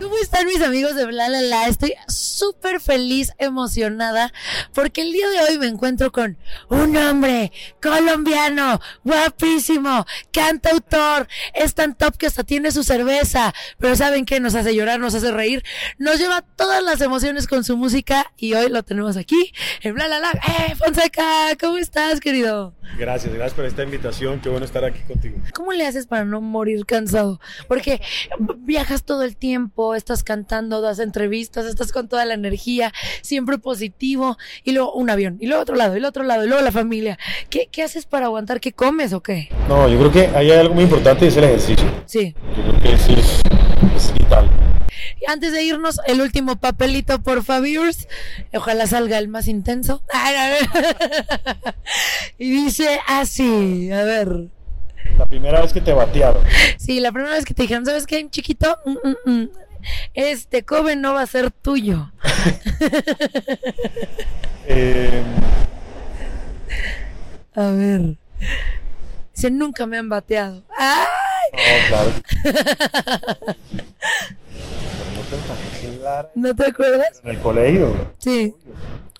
[0.00, 1.68] ¿Cómo están mis amigos de Bla La La?
[1.68, 4.32] Estoy súper feliz, emocionada,
[4.74, 6.36] porque el día de hoy me encuentro con
[6.68, 7.50] un hombre
[7.82, 14.38] colombiano, guapísimo, cantautor, es tan top que hasta tiene su cerveza, pero ¿saben qué?
[14.38, 15.64] Nos hace llorar, nos hace reír,
[15.98, 20.08] nos lleva todas las emociones con su música y hoy lo tenemos aquí en Bla
[20.08, 20.30] La La.
[20.30, 21.56] ¡Eh, Fonseca!
[21.60, 22.74] ¿Cómo estás, querido?
[22.98, 24.40] Gracias, gracias por esta invitación.
[24.40, 25.38] Qué bueno estar aquí contigo.
[25.54, 27.40] ¿Cómo le haces para no morir cansado?
[27.68, 28.00] Porque
[28.58, 34.38] viajas todo el tiempo, estás cantando, das entrevistas, estás con toda la energía, siempre positivo,
[34.64, 36.72] y luego un avión, y luego otro lado, y luego otro lado, y luego la
[36.72, 37.18] familia.
[37.50, 38.60] ¿Qué, qué haces para aguantar?
[38.60, 39.48] ¿Qué comes o qué?
[39.68, 41.90] No, yo creo que ahí hay algo muy importante y es el ejercicio.
[42.06, 42.34] Sí.
[42.56, 43.42] Yo creo que sí es,
[43.96, 44.48] es vital.
[45.20, 48.08] Y antes de irnos, el último papelito, por favors.
[48.52, 50.02] Ojalá salga el más intenso.
[52.38, 54.48] y dice así, a ver.
[55.18, 56.44] La primera vez que te batearon.
[56.78, 58.76] Sí, la primera vez que te dijeron, ¿sabes qué, chiquito?
[58.84, 59.48] Mm, mm, mm.
[60.14, 62.12] Este coven no va a ser tuyo.
[64.68, 65.22] Eh,
[67.54, 68.16] A ver.
[69.32, 70.64] Dice, nunca me han bateado.
[70.76, 71.06] ¡Ay!
[71.52, 72.12] no, claro.
[76.34, 77.20] ¿No te acuerdas?
[77.24, 77.94] En el colegio.
[78.18, 78.54] Sí,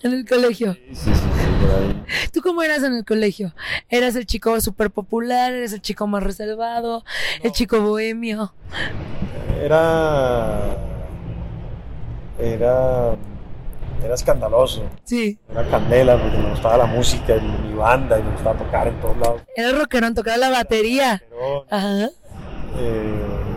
[0.01, 0.73] en el colegio.
[0.73, 2.03] Sí, sí, sí, por ahí.
[2.31, 3.53] ¿Tú cómo eras en el colegio?
[3.89, 5.53] ¿Eras el chico súper popular?
[5.53, 7.03] ¿Eres el chico más reservado?
[7.43, 8.53] ¿El chico bohemio?
[9.61, 10.75] Era.
[12.39, 13.15] Era.
[14.03, 14.83] Era escandaloso.
[15.03, 15.39] Sí.
[15.49, 18.99] Era candela porque me gustaba la música y mi banda y me gustaba tocar en
[19.01, 19.41] todos lados.
[19.55, 21.23] Era rockerón, tocaba la batería.
[21.69, 22.09] Ajá.
[22.77, 23.56] Eh,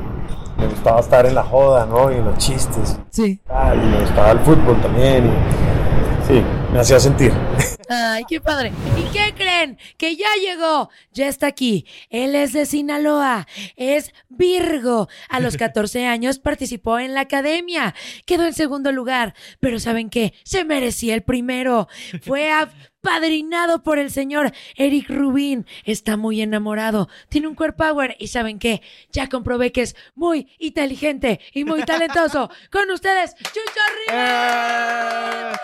[0.60, 2.10] me gustaba estar en la joda, ¿no?
[2.10, 2.98] Y en los chistes.
[3.10, 3.40] Sí.
[3.48, 5.26] Ah, y me gustaba el fútbol también.
[5.26, 6.42] y- sí,
[6.72, 7.32] me hacía sentir.
[7.88, 8.70] Ay, qué padre.
[8.96, 9.76] ¿Y qué creen?
[9.96, 11.86] Que ya llegó, ya está aquí.
[12.08, 15.08] Él es de Sinaloa, es Virgo.
[15.28, 17.94] A los 14 años participó en la academia,
[18.26, 20.34] quedó en segundo lugar, pero ¿saben qué?
[20.44, 21.88] Se merecía el primero.
[22.22, 22.50] Fue
[23.02, 25.66] apadrinado por el señor Eric Rubin.
[25.84, 28.82] Está muy enamorado, tiene un core power y ¿saben qué?
[29.12, 32.50] Ya comprobé que es muy inteligente y muy talentoso.
[32.70, 35.58] Con ustedes, Chucho Rivas.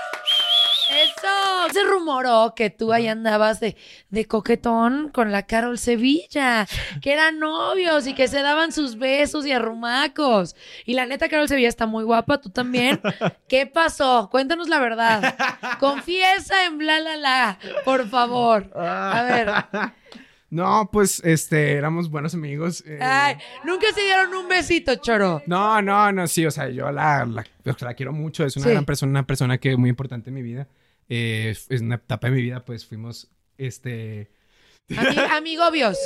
[0.91, 1.73] Eso.
[1.73, 3.77] Se rumoró que tú ahí andabas de,
[4.11, 6.67] de coquetón con la Carol Sevilla,
[7.03, 10.55] que eran novios y que se daban sus besos y arrumacos.
[10.85, 13.01] Y la neta, Carol Sevilla está muy guapa, tú también.
[13.49, 14.29] ¿Qué pasó?
[14.31, 15.37] Cuéntanos la verdad.
[15.81, 18.71] Confiesa en bla la la, por favor.
[18.75, 19.93] A ver.
[20.49, 22.85] No, pues, este, éramos buenos amigos.
[22.87, 25.43] eh, Ay, nunca se dieron un besito, choro.
[25.47, 28.67] No, no, no, sí, o sea, yo la, la, sea, la quiero mucho, es una
[28.67, 28.71] Sí.
[28.71, 30.69] gran persona, una persona que es muy importante en mi vida.
[31.09, 33.29] Eh, es una etapa de mi vida, pues fuimos,
[33.59, 34.31] este...
[34.89, 35.99] Ami- amigobios.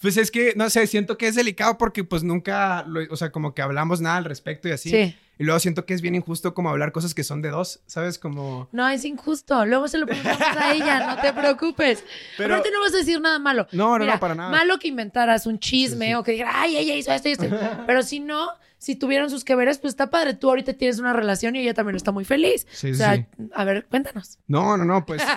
[0.00, 3.32] Pues es que, no sé, siento que es delicado porque pues nunca, lo- o sea,
[3.32, 4.90] como que hablamos nada al respecto y así.
[4.90, 5.16] Sí.
[5.38, 8.18] Y luego siento que es bien injusto como hablar cosas que son de dos, ¿sabes?
[8.18, 8.68] Como...
[8.72, 9.64] No, es injusto.
[9.66, 12.02] Luego se lo preguntamos a ella, no te preocupes.
[12.36, 13.66] Pero- Aparte no vas a decir nada malo.
[13.72, 14.50] No, no, Mira, no, para nada.
[14.50, 17.46] Malo que inventaras un chisme o que dijeras, ay, ella hizo esto y esto.
[17.86, 18.48] Pero si no,
[18.78, 20.34] si tuvieron sus que veres, pues está padre.
[20.34, 22.66] Tú ahorita tienes una relación y ella también está muy feliz.
[22.72, 23.24] Sí, o sea,
[23.54, 24.38] a ver, cuéntanos.
[24.48, 25.22] No, no, no, pues...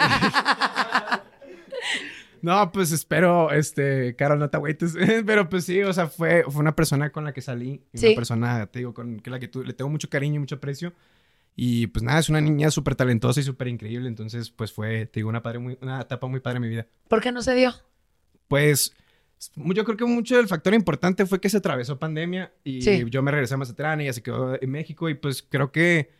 [2.41, 4.95] No, pues espero, este, Carol, no te agüites.
[5.25, 7.81] Pero pues sí, o sea, fue, fue una persona con la que salí.
[7.93, 8.07] Sí.
[8.07, 10.93] Una persona, te digo, con la que tú, le tengo mucho cariño y mucho aprecio.
[11.55, 14.07] Y pues nada, es una niña súper talentosa y súper increíble.
[14.07, 16.87] Entonces, pues fue, te digo, una, padre muy, una etapa muy padre en mi vida.
[17.07, 17.73] ¿Por qué no se dio?
[18.47, 18.93] Pues
[19.55, 23.03] yo creo que mucho del factor importante fue que se atravesó pandemia y Sí.
[23.09, 26.11] yo me regresé a Mazatlán y ella se quedó en México y pues creo que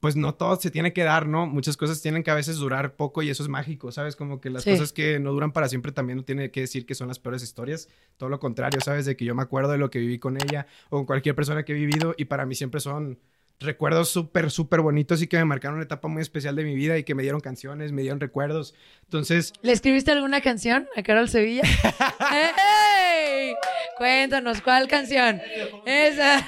[0.00, 1.46] pues no todo se tiene que dar, ¿no?
[1.46, 4.16] Muchas cosas tienen que a veces durar poco y eso es mágico, ¿sabes?
[4.16, 4.70] Como que las Sí.
[4.70, 7.42] cosas que no duran para siempre también no tiene que decir que son las peores
[7.42, 9.04] historias, todo lo contrario, ¿sabes?
[9.04, 11.64] De que yo me acuerdo de lo que viví con ella o con cualquier persona
[11.64, 13.18] que he vivido y para mí siempre son
[13.60, 16.96] recuerdos súper, súper bonitos y que me marcaron una etapa muy especial de mi vida
[16.98, 18.74] y que me dieron canciones, me dieron recuerdos.
[19.04, 21.62] Entonces, ¿Le escribiste alguna canción a Carol Sevilla?
[22.32, 23.54] ¡Ey!
[23.98, 25.42] Cuéntanos, ¿cuál canción?
[25.84, 26.46] Esa.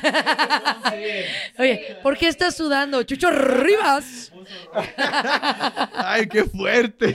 [1.58, 3.02] Oye, ¿por qué estás sudando?
[3.02, 4.32] Chucho Rivas.
[5.94, 7.14] ¡Ay, qué fuerte!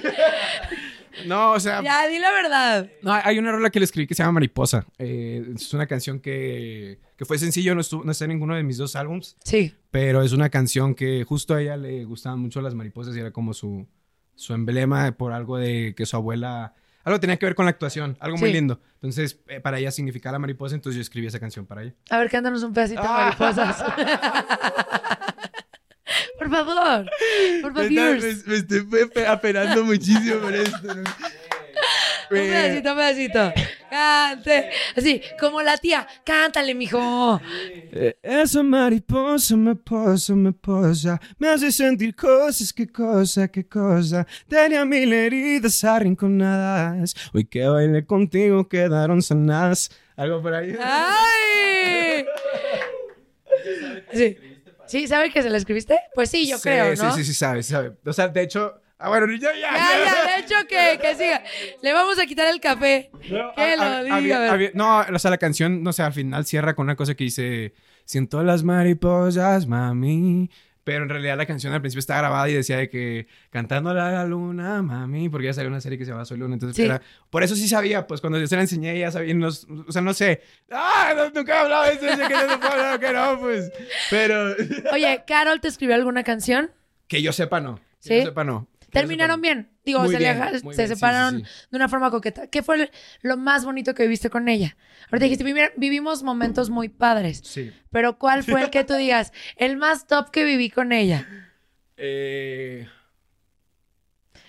[1.25, 1.81] No, o sea.
[1.81, 2.89] Ya, di la verdad.
[3.01, 4.85] No, hay una rola que le escribí que se llama Mariposa.
[4.97, 8.63] Eh, es una canción que, que fue sencillo, no, estuvo, no está en ninguno de
[8.63, 9.35] mis dos álbums.
[9.43, 9.73] Sí.
[9.91, 13.31] Pero es una canción que justo a ella le gustaban mucho las mariposas y era
[13.31, 13.87] como su,
[14.35, 16.75] su emblema por algo de que su abuela.
[17.03, 18.81] Algo tenía que ver con la actuación, algo muy lindo.
[18.95, 21.95] Entonces, eh, para ella significaba la mariposa, entonces yo escribí esa canción para ella.
[22.09, 23.81] A ver, cántanos un pedacito de mariposas.
[26.65, 27.11] Por favor.
[27.61, 27.91] Por favor.
[27.91, 30.95] me- me estoy pe- apenando muchísimo por esto.
[30.95, 31.03] ¿no?
[32.29, 33.53] Un pedacito, un pedacito.
[33.89, 34.69] Cante.
[34.97, 36.05] Así, como la tía.
[36.25, 37.39] Cántale, mijo.
[37.93, 44.27] Eh, Esa mariposa me posa, me posa, me hace sentir cosas, qué cosa, qué cosa.
[44.49, 49.89] Tenía mil heridas arrinconadas, hoy que bailé contigo quedaron sanadas.
[50.17, 50.75] Algo por ahí.
[50.81, 52.25] ¡Ay!
[54.13, 54.37] Sí.
[54.87, 55.07] ¿Sí?
[55.07, 55.97] ¿Sabe que se la escribiste?
[56.15, 57.11] Pues sí, yo Sí, creo, ¿no?
[57.11, 57.93] Sí, sí, sí, sabe, sabe.
[58.05, 59.59] O sea, de hecho, ah, bueno, ya, ya.
[59.59, 61.43] Ya, ya, de hecho que, que siga.
[61.81, 63.09] Le vamos a quitar el café.
[63.21, 64.53] que lo diga.
[64.53, 67.23] a no, o sea, la canción, no sé, al final cierra con una cosa que
[67.25, 67.73] dice,
[68.05, 70.49] siento las mariposas, mami.
[70.87, 73.93] Pero en realidad la canción al principio está grabada y decía de que cantando a
[73.93, 76.53] la luna, mami, porque ya salió una serie que se llama Soy Luna.
[76.53, 76.83] Entonces, Sí.
[76.83, 79.91] era- por eso sí sabía, pues cuando yo se la enseñé, ya sabía, no- o
[79.91, 82.99] sea, no sé, ah, no, nunca he hablado de eso, que no se puede hablar,
[83.01, 83.69] que no, pues.
[84.09, 84.55] Pero
[84.93, 86.71] Oye, ¿Carol te escribió alguna canción?
[87.09, 87.75] que yo sepa, no.
[88.01, 88.19] Que ¿Sí?
[88.19, 88.69] yo sepa, no.
[88.91, 89.69] ¿Terminaron bien?
[89.85, 91.67] Digo, Muy se, bien, se bien, separaron sí, sí.
[91.71, 92.47] de una forma coqueta.
[92.47, 92.89] ¿Qué fue
[93.21, 94.77] lo más bonito que viviste con ella?
[95.11, 97.41] Ahorita dijiste, "Vivi- vivimos momentos muy padres.
[97.43, 97.71] Sí.
[97.91, 101.27] Pero ¿cuál fue el que tú digas, el más top que viví con ella?
[101.97, 102.87] Eh...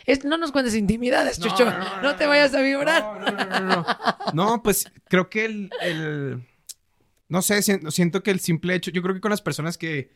[0.07, 1.65] Es- no nos cuentes intimidades, No, Chucho.
[1.67, 4.25] no, No, no, no, te vayas a vibrar.
[4.33, 6.43] No, pues creo que el, el-
[7.29, 10.11] no sé, siento que el simple hecho, yo creo que con las personas que,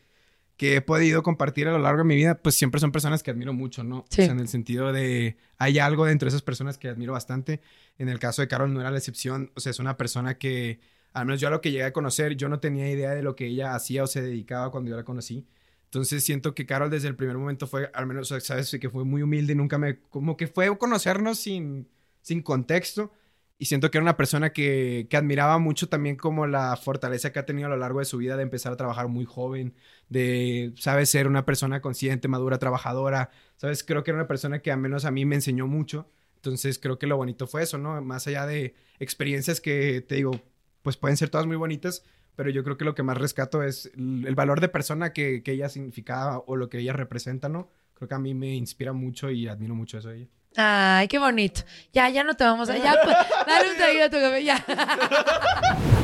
[0.57, 3.31] que he podido compartir a lo largo de mi vida, pues siempre son personas que
[3.31, 4.05] admiro mucho, ¿no?
[4.09, 4.21] Sí.
[4.21, 7.61] O sea, en el sentido de, hay algo dentro de esas personas que admiro bastante.
[7.97, 10.79] En el caso de Carol no era la excepción, o sea, es una persona que,
[11.13, 13.35] al menos yo a lo que llegué a conocer, yo no tenía idea de lo
[13.35, 15.45] que ella hacía o se dedicaba cuando yo la conocí.
[15.85, 18.89] Entonces siento que Carol desde el primer momento fue, al menos, o sea, sabes, que
[18.89, 21.87] fue muy humilde, nunca me, como que fue conocernos sin,
[22.21, 23.11] sin contexto.
[23.57, 27.39] Y siento que era una persona que, que admiraba mucho también como la fortaleza que
[27.39, 29.75] ha tenido a lo largo de su vida de empezar a trabajar muy joven,
[30.09, 33.29] de, sabes, ser una persona consciente, madura, trabajadora.
[33.57, 36.09] Sabes, creo que era una persona que al menos a mí me enseñó mucho.
[36.43, 38.01] Entonces creo que lo bonito fue eso, ¿no?
[38.01, 40.41] Más allá de experiencias que, te digo,
[40.81, 42.03] pues pueden ser todas muy bonitas,
[42.35, 45.53] pero yo creo que lo que más rescato es el, valor de persona que, que
[45.53, 47.69] ella significaba o lo que ella representa, ¿no?
[47.93, 50.27] Creo que a mí me inspira mucho y admiro mucho eso de ella.
[50.55, 51.61] Ay, qué bonito.
[51.93, 52.77] Ya, ya no te vamos a...
[52.77, 54.63] Ya, pues, dale un traguito a tu café, ya.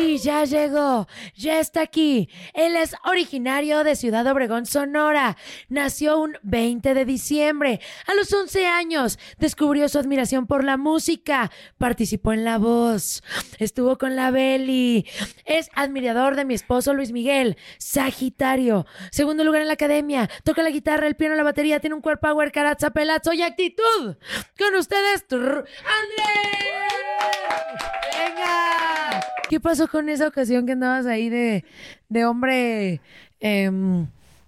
[0.00, 2.28] Y ya llegó, ya está aquí.
[2.54, 5.36] Él es originario de Ciudad Obregón, Sonora.
[5.68, 7.80] Nació un 20 de diciembre.
[8.06, 11.50] A los 11 años descubrió su admiración por la música.
[11.78, 13.22] Participó en La Voz.
[13.58, 15.06] Estuvo con la Beli.
[15.44, 17.56] Es admirador de mi esposo Luis Miguel.
[17.78, 18.86] Sagitario.
[19.10, 20.30] Segundo lugar en la academia.
[20.44, 21.80] Toca la guitarra, el piano, la batería.
[21.80, 24.16] Tiene un core power, carazza, pelazo y actitud.
[24.56, 25.66] Con ustedes, ¡Andrés!
[29.48, 31.64] ¿Qué pasó con esa ocasión que andabas ahí de,
[32.08, 33.00] de hombre...
[33.40, 34.02] mm,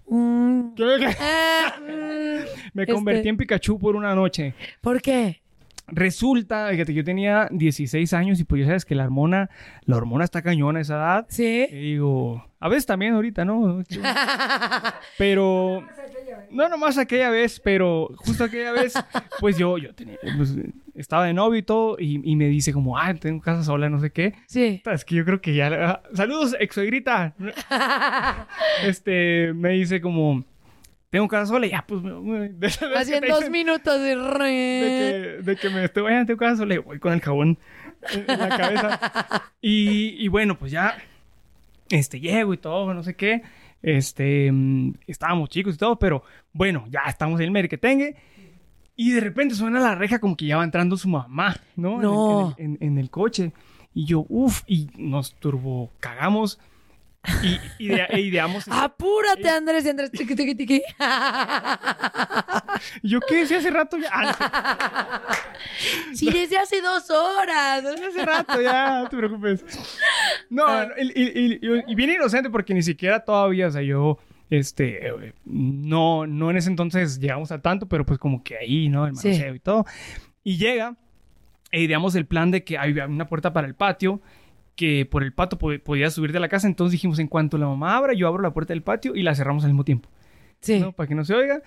[0.09, 0.75] mm,
[2.75, 4.55] Me este, convertí en Pikachu por una noche.
[4.81, 5.41] ¿Por qué?
[5.93, 9.51] Resulta fíjate, que yo tenía 16 años y pues ya sabes que la hormona,
[9.85, 11.27] la hormona está cañona a esa edad.
[11.29, 11.67] Sí.
[11.71, 13.83] Y digo, a veces también ahorita, ¿no?
[15.19, 15.85] Pero,
[16.51, 18.95] no nomás aquella vez, pero justo aquella vez,
[19.41, 20.55] pues yo, yo tenía, pues,
[21.01, 23.99] estaba de novio y todo, y, y me dice como, ah, tengo casa sola, no
[24.01, 24.35] sé qué.
[24.47, 24.83] Sí.
[24.85, 27.35] Es que yo creo que ya, ah, saludos, ex suegrita.
[28.85, 30.45] Este, me dice como,
[31.11, 32.03] tengo casa sola, y ya, pues,
[32.97, 34.17] Así en dos minutos de...
[34.17, 37.59] de que, de que me estoy a tu casa sola, y voy con el jabón
[38.13, 39.43] en, en la cabeza.
[39.63, 40.97] Y, y bueno, pues ya,
[41.91, 43.43] este, llego y todo, no sé qué.
[43.83, 48.17] Este, mm, estábamos chicos y todo, pero bueno, ya estamos en el merquetengue.
[49.01, 51.95] Y de repente suena la reja como que ya va entrando su mamá, ¿no?
[51.95, 52.55] En el- No.
[52.59, 53.53] En, el, en- en el coche.
[53.95, 56.59] Y yo, uff, y nos turbo cagamos.
[57.43, 58.67] Y, idea- e ideamos.
[58.69, 60.83] Apúrate, Andrés, y Andrés, tiqui, tiqui, tiqui.
[63.03, 63.47] Yo, ¿qué?
[63.47, 64.09] Si hace rato ya.
[64.13, 65.23] Ah,
[66.15, 67.83] Sí, desde hace dos horas.
[67.83, 69.65] Desde hace rato ya, no te preocupes.
[70.49, 74.19] No, no, y, y- y- y bien inocente porque ni siquiera todavía, o sea, yo,
[74.51, 78.89] este, eh, no, no en ese entonces llegamos a tanto, pero pues como que ahí,
[78.89, 79.07] ¿no?
[79.07, 79.29] El Sí.
[79.29, 79.85] manoseo y todo.
[80.45, 80.97] Y llega,
[81.73, 84.21] e ideamos el plan de que había una puerta para el patio,
[84.77, 87.67] que por el patio po- podía subir de la casa, entonces dijimos, en cuanto la
[87.67, 90.09] mamá abra, yo abro la puerta del patio y la cerramos al mismo tiempo.
[90.61, 90.81] Sí.
[90.81, 90.93] ¿no?
[90.93, 91.63] Para que no se oiga.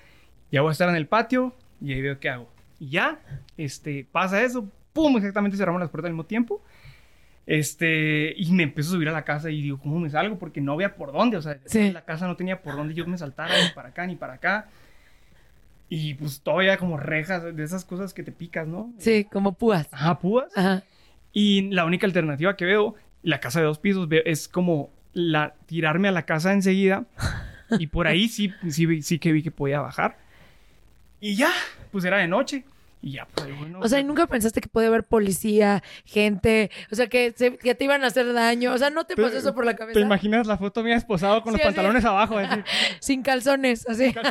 [0.52, 2.50] Ya voy a estar en el patio y ahí veo qué hago.
[2.80, 3.20] Y ya,
[3.58, 6.62] este, pasa eso, pum, exactamente cerramos las puertas al mismo tiempo.
[7.46, 10.38] Este, y me empiezo a subir a la casa y digo, ¿cómo me salgo?
[10.40, 11.92] Porque no había por dónde, o sea, Sí.
[11.92, 14.68] la casa no tenía por dónde yo me saltara ni para acá ni para acá.
[15.90, 18.92] Y pues todavía como rejas de esas cosas que te picas, ¿no?
[18.98, 19.88] Sí, como púas.
[19.92, 20.48] Ajá, púas.
[20.56, 20.84] Ajá.
[21.34, 25.54] Y la única alternativa que veo, la casa de dos pisos, veo- es como la,
[25.66, 27.06] tirarme a la casa enseguida.
[27.80, 30.18] Y por ahí sí, sí, sí que vi que podía bajar.
[31.20, 31.52] Y ya,
[31.92, 32.64] pues era de noche.
[33.06, 33.80] Y ya, pues bueno.
[33.82, 37.76] O sea, ¿y nunca pensaste que podía haber policía, gente, o sea, que, se- que
[37.76, 38.72] te iban a hacer daño?
[38.72, 40.00] O sea, ¿no te pasó eso por la cabeza?
[40.00, 41.76] ¿Te imaginas la foto mía esposado con Sí, los así.
[41.76, 42.38] pantalones abajo?
[42.38, 42.62] así?
[43.02, 44.16] Sin calzones, así.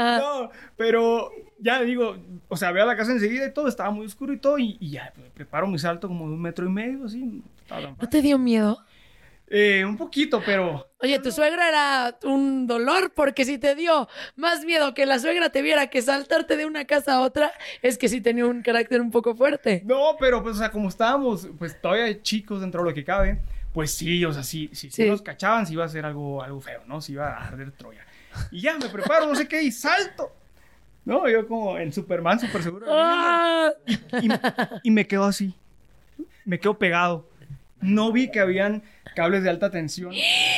[0.00, 0.18] Ah.
[0.22, 2.16] No, pero ya digo,
[2.48, 4.90] o sea, veo la casa enseguida y todo, estaba muy oscuro y todo, y, y
[4.90, 7.42] ya, pues, preparo mi salto como de un metro y medio, así.
[7.68, 8.78] tan ¿No te dio miedo?
[9.50, 14.64] Eh, un poquito, pero Oye, tu suegra era un dolor porque si te dio más
[14.64, 18.08] miedo que la suegra te viera que saltarte de una casa a otra, es que
[18.08, 19.82] sí tenía un carácter un poco fuerte.
[19.86, 23.38] No, pero pues, o sea, como estábamos, pues todavía chicos dentro de lo que cabe,
[23.72, 25.08] pues sí, o sea, sí, sí, sí Sí.
[25.08, 27.00] nos cachaban, sí iba a ser algo, algo feo, ¿no?
[27.00, 28.04] Sí iba a arder Troya.
[28.50, 30.32] Y ya, me preparo, no sé qué, y salto.
[31.04, 32.86] No, yo como en Superman, súper seguro.
[32.90, 33.70] Ah.
[34.82, 35.54] Y me quedo así.
[36.44, 37.24] Me quedo pegado.
[37.80, 38.82] No vi que habían
[39.14, 40.12] cables de alta tensión.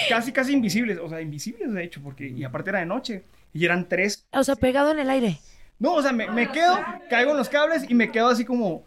[0.09, 0.99] Casi, casi invisibles.
[0.99, 2.29] O sea, invisibles de hecho, porque...
[2.29, 3.25] Y aparte era de noche.
[3.53, 4.27] Y eran tres.
[4.33, 5.39] O sea, pegado en el aire.
[5.79, 8.85] No, o sea, me, me quedo, caigo en los cables y me quedo así como...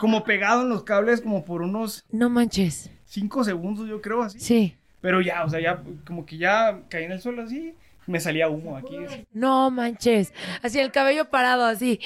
[0.00, 2.90] Como pegado en los cables como por unos No manches.
[3.06, 4.38] cinco segundos, yo creo, así.
[4.40, 4.76] Sí.
[5.00, 7.74] Pero ya, o sea, ya como que ya caí en el suelo así.
[8.06, 8.96] Me salía humo aquí.
[9.32, 10.32] No manches.
[10.62, 12.00] Así el cabello parado, así.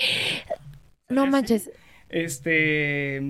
[1.09, 1.71] No manches.
[2.09, 3.21] Este.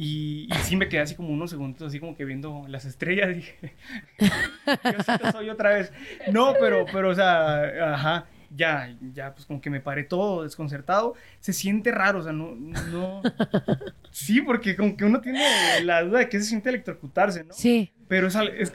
[0.00, 3.34] Y, sí me quedé así como unos segundos, así como que viendo las estrellas.
[3.34, 3.74] Dije,
[4.84, 5.92] Diosito, soy otra vez.
[6.30, 8.26] No, pero, pero, o sea, ajá.
[8.50, 11.14] Ya, ya, pues como que me paré todo desconcertado.
[11.40, 13.22] Se siente raro, o sea, no, no.
[14.10, 15.44] Sí, porque como que uno tiene
[15.84, 17.52] la duda de que se siente electrocutarse, ¿no?
[17.52, 17.92] Sí.
[18.08, 18.72] Pero es, es-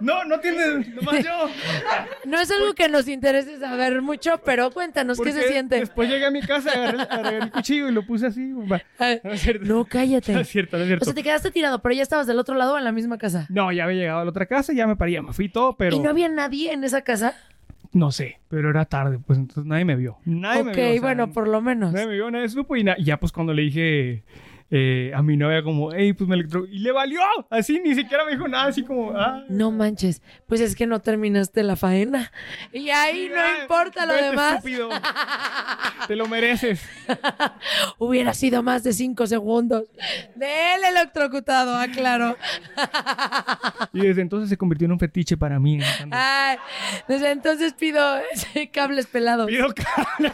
[0.00, 0.84] No, no tiene.
[0.92, 1.48] Nomás yo.
[2.26, 5.76] No es algo que nos interese saber mucho, pero cuéntanos qué se siente.
[5.78, 8.40] Después llegué a mi casa, agarré, agarré el cuchillo y lo puse así.
[9.22, 9.64] No es cierto.
[9.64, 10.32] No, cállate.
[10.32, 11.04] No es cierto, no es O cierto.
[11.04, 13.46] sea, te quedaste tirado, pero ya estabas del otro lado o en la misma casa.
[13.50, 15.94] No, ya había llegado a la otra casa, ya me paría, me fui todo, pero
[15.94, 17.34] ¿Y no había nadie en esa casa?
[17.96, 20.18] No sé, pero era tarde, pues entonces nadie me vio.
[20.24, 20.86] Nadie me ok, vio.
[20.88, 21.92] o sea, bueno, por lo menos.
[21.92, 24.22] Nadie me vio, nadie supo y, na- y ya pues cuando le dije
[24.70, 26.66] eh, a mi novia como, hey, pues me electro...
[26.66, 29.44] Y le valió, así, ni siquiera me dijo nada, así como, ah.
[29.48, 32.32] No manches, pues es que no terminaste la faena.
[32.72, 34.56] Y ahí no importa lo demás.
[34.56, 34.90] estúpido.
[36.08, 36.82] Te lo mereces.
[37.98, 39.84] Hubiera sido más de cinco segundos.
[40.34, 42.36] De él electrocutado, ah, claro.
[43.92, 45.78] Y desde entonces se convirtió en un fetiche para mí.
[46.10, 46.58] Ay,
[47.08, 49.46] desde entonces pido ese, cables pelados.
[49.46, 50.32] Pido cables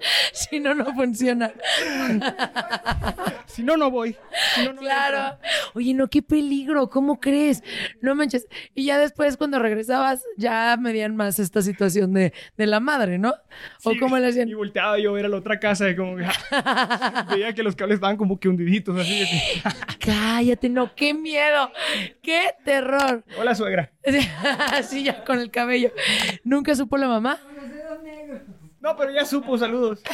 [0.32, 1.52] si no, no funciona.
[3.46, 4.16] Si no, no voy.
[4.54, 5.38] Si no, no claro.
[5.74, 7.62] Oye, no, qué peligro, ¿cómo crees?
[8.00, 8.46] No manches.
[8.74, 13.34] Y ya después, cuando regresabas, ya medían más esta situación de, de la madre, ¿no?
[13.84, 14.48] ¿O Sí, cómo le hacían?
[14.48, 16.26] Y volteaba yo a ver a la otra casa y como que
[17.30, 19.24] veía que los cables estaban como que hundiditos así.
[19.98, 21.70] Cállate, no, qué miedo,
[22.22, 23.24] qué terror.
[23.38, 23.92] Hola, suegra.
[24.72, 25.92] Así ya con el cabello.
[26.44, 27.38] ¿Nunca supo la mamá?
[28.80, 30.00] No, pero ya supo, saludos.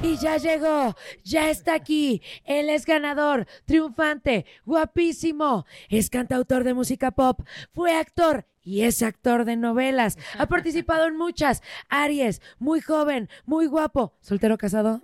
[0.00, 0.94] Y ya llegó,
[1.24, 2.22] ya está aquí.
[2.44, 5.66] Él es ganador, triunfante, guapísimo.
[5.88, 7.40] Es cantautor de música pop,
[7.72, 10.16] fue actor y es actor de novelas.
[10.38, 11.62] Ha participado en muchas.
[11.88, 14.14] Aries, muy joven, muy guapo.
[14.20, 15.02] ¿Soltero casado?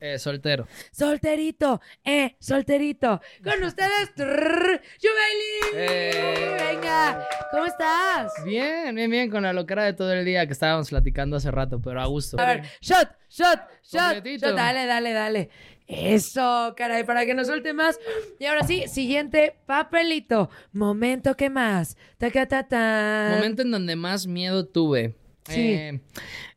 [0.00, 0.68] Eh, soltero.
[0.92, 3.20] Solterito, eh, solterito.
[3.42, 5.74] Con ustedes, Yubaili.
[5.74, 6.56] Eh.
[6.70, 8.32] Venga, ¿cómo estás?
[8.44, 11.80] Bien, bien, bien, con la locura de todo el día que estábamos platicando hace rato,
[11.80, 12.38] pero a gusto.
[12.38, 14.54] A ver, shot, shot, shot, shot.
[14.54, 15.50] Dale, dale, dale.
[15.88, 17.98] Eso, caray, para que no suelte más.
[18.38, 20.50] Y ahora sí, siguiente papelito.
[20.70, 21.96] Momento que más.
[22.18, 23.32] Tacatata.
[23.34, 25.16] Momento en donde más miedo tuve.
[25.44, 25.72] Sí.
[25.72, 26.00] Eh,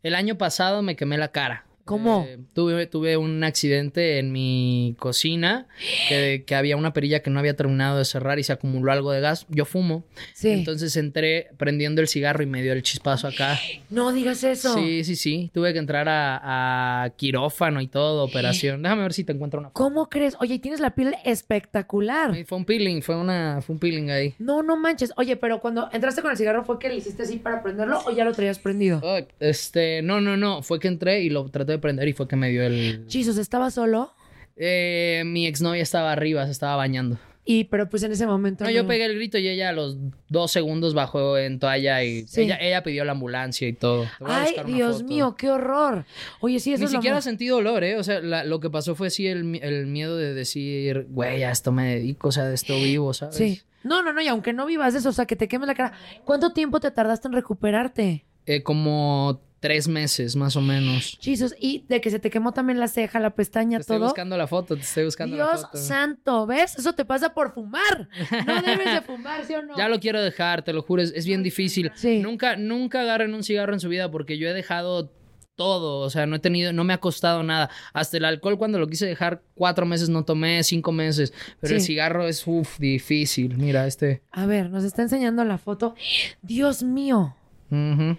[0.03, 1.65] el año pasado me quemé la cara.
[1.85, 2.25] ¿Cómo?
[2.27, 5.67] Eh, tuve, tuve un accidente en mi cocina,
[6.09, 9.11] que, que había una perilla que no había terminado de cerrar y se acumuló algo
[9.11, 9.45] de gas.
[9.49, 10.03] Yo fumo.
[10.33, 10.49] Sí.
[10.49, 13.59] Entonces entré prendiendo el cigarro y me dio el chispazo acá.
[13.89, 14.73] No digas eso.
[14.75, 15.51] Sí, sí, sí.
[15.53, 18.81] Tuve que entrar a, a quirófano y todo, operación.
[18.81, 19.69] Déjame ver si te encuentro una.
[19.71, 20.35] ¿Cómo crees?
[20.39, 22.45] Oye, tienes la piel espectacular.
[22.45, 24.33] Fue un peeling, fue, una, fue un peeling ahí.
[24.39, 25.11] No, no manches.
[25.17, 28.11] Oye, pero cuando entraste con el cigarro, ¿fue que le hiciste así para prenderlo o
[28.11, 29.01] ya lo traías prendido?
[29.03, 30.61] Ay, Este, no, no, no.
[30.63, 33.05] Fue que entré y lo traté de prender y fue que me dio el.
[33.09, 34.13] Jesus, ¿estaba solo?
[34.57, 37.17] Eh, mi exnovia estaba arriba, se estaba bañando.
[37.43, 38.63] Y, pero pues en ese momento.
[38.63, 39.97] No, yo pegué el grito y ella a los
[40.29, 42.41] dos segundos bajó en toalla y Sí.
[42.41, 44.03] ella, ella pidió la ambulancia y todo.
[44.03, 45.07] Te voy a Ay, buscar una Dios foto.
[45.07, 46.05] mío, qué horror.
[46.39, 47.97] Oye, sí, eso Ni es lo siquiera más- sentí dolor, ¿eh?
[47.97, 51.43] O sea, la- lo que pasó fue sí el, mi- el miedo de decir, güey,
[51.43, 53.35] a esto me dedico, o sea, de esto vivo, ¿sabes?
[53.35, 53.61] Sí.
[53.83, 55.73] No, no, no, y aunque no vivas de eso, o sea, que te quemes la
[55.73, 55.93] cara.
[56.23, 58.23] ¿Cuánto tiempo te tardaste en recuperarte?
[58.45, 61.17] Eh, como tres meses más o menos.
[61.21, 64.07] Jesus, y de que se te quemó también la ceja, la pestaña, Te estoy todo.
[64.07, 65.77] buscando la foto, te estoy buscando la Dios foto.
[65.77, 66.75] santo, ¿ves?
[66.77, 68.09] Eso te pasa por fumar.
[68.45, 69.73] No debes de fumar, ¿sí o no?
[69.77, 71.91] Ya lo quiero dejar, te lo juro, es, es bien difícil.
[72.21, 75.13] Nunca, nunca agarren un cigarro en su vida porque yo he dejado
[75.55, 77.69] todo, o sea, no he tenido, no me ha costado nada.
[77.93, 81.81] Hasta el alcohol cuando lo quise dejar cuatro meses no tomé, cinco meses, pero el
[81.81, 81.87] Sí.
[81.87, 83.57] cigarro es, uff, difícil.
[83.57, 84.23] Mira, este.
[84.31, 85.93] A ver, nos está enseñando la foto.
[86.41, 87.35] Dios mío.
[87.69, 88.17] ujú.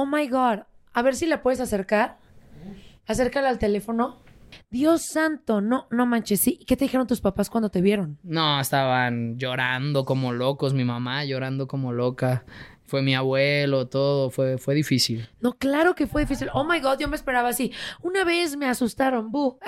[0.00, 0.60] Oh my God.
[0.92, 2.18] A ver si la puedes acercar.
[3.08, 4.18] Acércala al teléfono.
[4.70, 6.60] Dios santo, no, no manches, sí.
[6.68, 8.16] ¿Qué te dijeron tus papás cuando te vieron?
[8.22, 12.44] No, estaban llorando como locos, mi mamá llorando como loca.
[12.84, 15.28] Fue mi abuelo, todo, fue, fue difícil.
[15.40, 16.48] No, claro que fue difícil.
[16.54, 17.72] Oh my God, yo me esperaba así.
[18.00, 19.58] Una vez me asustaron, bu.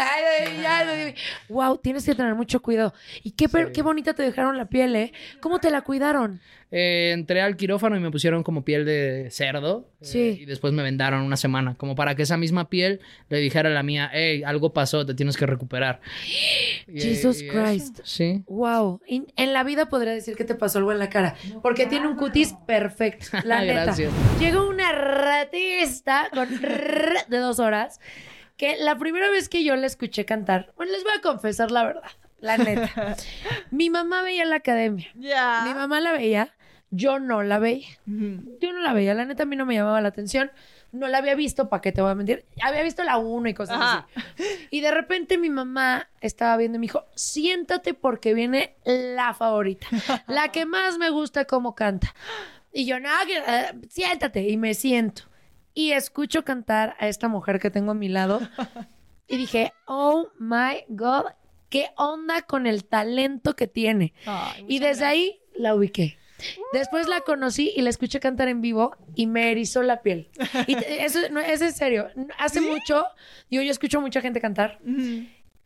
[1.48, 2.94] Wow, tienes que tener mucho cuidado.
[3.24, 5.12] Y qué, qué bonita te dejaron la piel, ¿eh?
[5.40, 6.40] ¿Cómo te la cuidaron?
[6.72, 9.88] Eh, entré al quirófano y me pusieron como piel de cerdo.
[10.00, 10.38] eh, Sí.
[10.42, 13.72] y después me vendaron una semana, como para que esa misma piel le dijera a
[13.72, 16.00] la mía, hey, algo pasó, te tienes que recuperar.
[16.86, 18.00] Y- Jesus y eso, Christ.
[18.04, 18.44] Sí.
[18.46, 19.00] Wow.
[19.06, 21.34] Y en la vida podría decir que te pasó algo en la cara.
[21.62, 23.26] Porque tiene un cutis perfecto.
[23.44, 23.84] La neta.
[23.84, 24.12] Gracias.
[24.40, 28.00] Llegó una ratista con rrr de dos horas.
[28.56, 31.84] Que la primera vez que yo la escuché cantar, bueno, les voy a confesar la
[31.84, 32.10] verdad.
[32.40, 33.16] La neta.
[33.70, 35.08] Mi mamá veía la academia.
[35.14, 36.54] Mi mamá la veía.
[36.90, 37.86] Yo no la veía.
[38.06, 39.14] Yo no la veía.
[39.14, 40.50] La neta a mí no me llamaba la atención.
[40.92, 42.44] No la había visto, ¿para qué te voy a mentir?
[42.62, 44.08] Había visto la 1 y cosas Ajá.
[44.16, 44.44] así.
[44.70, 49.86] Y de repente mi mamá estaba viendo y me dijo, siéntate porque viene la favorita.
[50.26, 52.12] La que más me gusta cómo canta.
[52.72, 54.48] Y yo, no, eh, siéntate.
[54.48, 55.22] Y me siento.
[55.74, 58.40] Y escucho cantar a esta mujer que tengo a mi lado.
[59.28, 61.26] Y dije, oh my God,
[61.68, 64.12] qué onda con el talento que tiene.
[64.66, 66.18] y desde ahí la ubiqué.
[66.72, 70.28] Después la conocí y la escuché cantar en vivo y me erizó la piel.
[70.66, 72.08] Y eso no, es en serio.
[72.38, 73.06] Hace mucho,
[73.50, 74.78] digo, yo escucho mucha gente cantar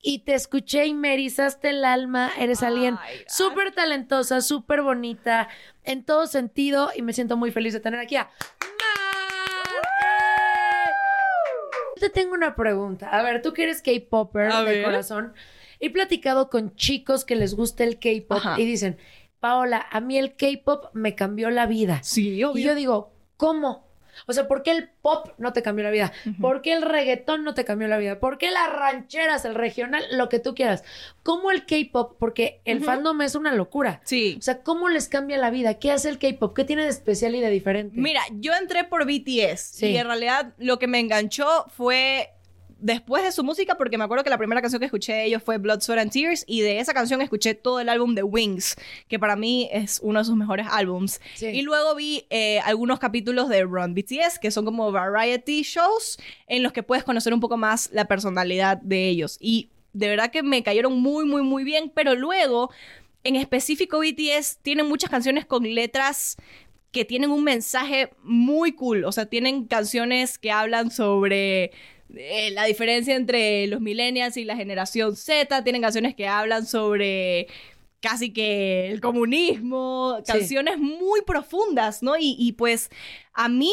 [0.07, 2.31] y te escuché y me erizaste el alma.
[2.39, 2.97] Eres alguien
[3.27, 5.49] súper talentosa, súper bonita,
[5.83, 8.31] en todo sentido y me siento muy feliz de tener aquí a
[11.99, 13.09] Te tengo una pregunta.
[13.09, 14.85] A ver, tú que eres K-Popper de ver.
[14.85, 15.33] corazón.
[15.81, 18.99] He platicado con chicos que les gusta el K-Pop y dicen,
[19.45, 22.01] Paola, a mí el K-Pop me cambió la vida.
[22.03, 23.85] Sí, Y yo digo, ¿cómo?
[24.27, 26.13] O sea, ¿por qué el pop no te cambió la vida?
[26.41, 28.21] ¿Por qué el reggaetón no te cambió la vida?
[28.21, 30.83] ¿Por qué las rancheras, el regional, lo que tú quieras?
[31.23, 32.17] ¿Cómo el K-pop?
[32.19, 34.01] Porque el fandom es una locura.
[34.05, 34.37] Sí.
[34.39, 35.75] O sea, ¿cómo les cambia la vida?
[35.79, 36.55] ¿Qué hace el K-pop?
[36.57, 38.01] ¿Qué tiene de especial y de diferente?
[38.01, 39.87] Mira, yo entré por BTS Sí.
[39.89, 42.31] y en realidad lo que me enganchó fue
[42.85, 45.43] después de su música, porque me acuerdo que la primera canción que escuché de ellos
[45.43, 48.77] fue Blood, Sweat and Tears y de esa canción escuché todo el álbum de Wings,
[49.09, 51.19] que para mí es uno de sus mejores álbums.
[51.41, 56.63] Y luego vi eh, algunos capítulos de Run BTS, que son como variety shows en
[56.63, 59.39] los que puedes conocer un poco más la personalidad de ellos.
[59.41, 62.71] Y de verdad que me cayeron muy, muy, muy bien, pero luego,
[63.23, 66.37] en específico BTS, tiene muchas canciones con letras
[66.93, 69.07] que tienen un mensaje muy cool.
[69.07, 71.73] O sea, tienen canciones que hablan sobre
[72.17, 75.63] eh, la diferencia entre los millennials y la generación Z.
[75.65, 77.47] Tienen canciones que hablan sobre
[78.01, 80.19] casi que el comunismo.
[80.25, 80.33] Sí.
[80.33, 82.17] Canciones muy profundas, ¿no?
[82.17, 82.91] Y, y pues
[83.33, 83.73] a mí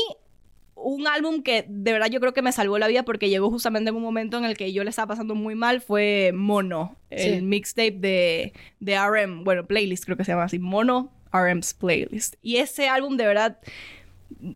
[0.75, 3.89] un álbum que de verdad yo creo que me salvó la vida porque llegó justamente
[3.89, 7.35] en un momento en el que yo le estaba pasando muy mal fue Mono, el
[7.39, 7.41] Sí.
[7.45, 12.35] mixtape de, de RM, bueno, playlist creo que se llama así, Mono RM's Playlist.
[12.41, 13.59] Y ese álbum de verdad,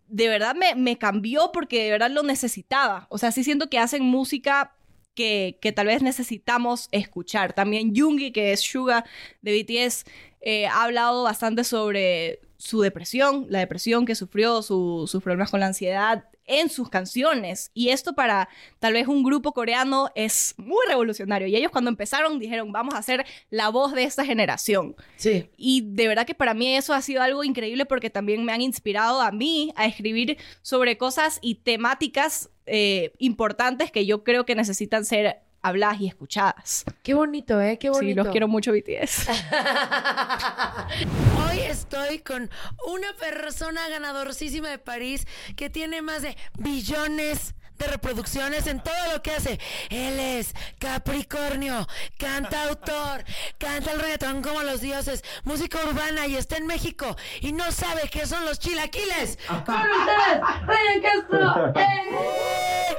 [0.08, 3.08] de verdad me, me cambió porque de verdad lo necesitaba.
[3.10, 4.76] O sea, sí siento que hacen música
[5.14, 7.54] que, que tal vez necesitamos escuchar.
[7.54, 9.06] También Yoongi, que es Suga
[9.42, 10.06] de BTS,
[10.42, 15.60] eh, ha hablado bastante sobre su depresión, la depresión que sufrió, su- sus problemas con
[15.60, 17.70] la ansiedad en sus canciones.
[17.74, 18.50] Y esto para
[18.80, 21.48] tal vez un grupo coreano es muy revolucionario.
[21.48, 24.96] Y ellos cuando empezaron dijeron, vamos a ser la voz de esta generación.
[25.16, 25.50] Sí.
[25.58, 28.62] Y de verdad que para mí eso ha sido algo increíble porque también me han
[28.62, 34.56] inspirado a mí a escribir sobre cosas y temáticas eh, importantes que yo creo que
[34.56, 36.86] necesitan ser habladas y escuchadas.
[37.02, 37.80] Qué bonito, ¿eh?
[37.80, 38.12] Qué bonito.
[38.12, 39.30] Sí, los quiero mucho BTS.
[41.50, 42.52] Hoy estoy con
[42.88, 49.22] una persona ganadorcísima de París que tiene más de billones de reproducciones en todo lo
[49.22, 49.60] que hace.
[49.90, 53.24] Él es Capricornio, canta autor,
[53.58, 58.10] canta el reggaetón como los dioses, música urbana y está en México y no sabe
[58.12, 59.38] qué son los chilaquiles.
[59.48, 61.74] Con ustedes, Ryan Castro.
[61.76, 62.96] ¡Eh!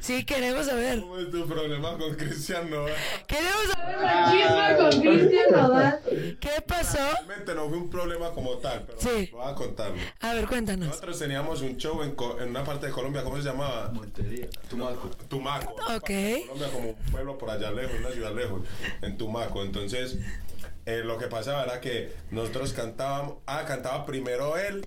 [0.00, 1.00] Sí, queremos saber.
[1.00, 2.94] ¿Cómo es tu problema con Cristian Nodal?
[3.26, 6.00] Queremos saber la chisma con Cristian Nodal.
[6.40, 6.98] ¿Qué pasó?
[6.98, 9.28] Realmente no fue un problema como tal, pero Sí.
[9.32, 9.96] voy a contarlo.
[10.20, 10.88] A ver, cuéntanos.
[10.88, 13.90] Nosotros teníamos un show en una parte de Colombia, ¿cómo se llamaba?
[14.20, 14.48] Montería.
[14.68, 15.10] Tumaco.
[15.28, 15.74] Tumaco.
[15.96, 16.10] Ok.
[16.46, 18.62] Colombia como un pueblo por allá lejos, una ciudad lejos,
[19.02, 19.62] en Tumaco.
[19.62, 20.18] Entonces,
[20.86, 24.86] eh, lo que pasaba era que nosotros cantábamos, ah, cantaba primero él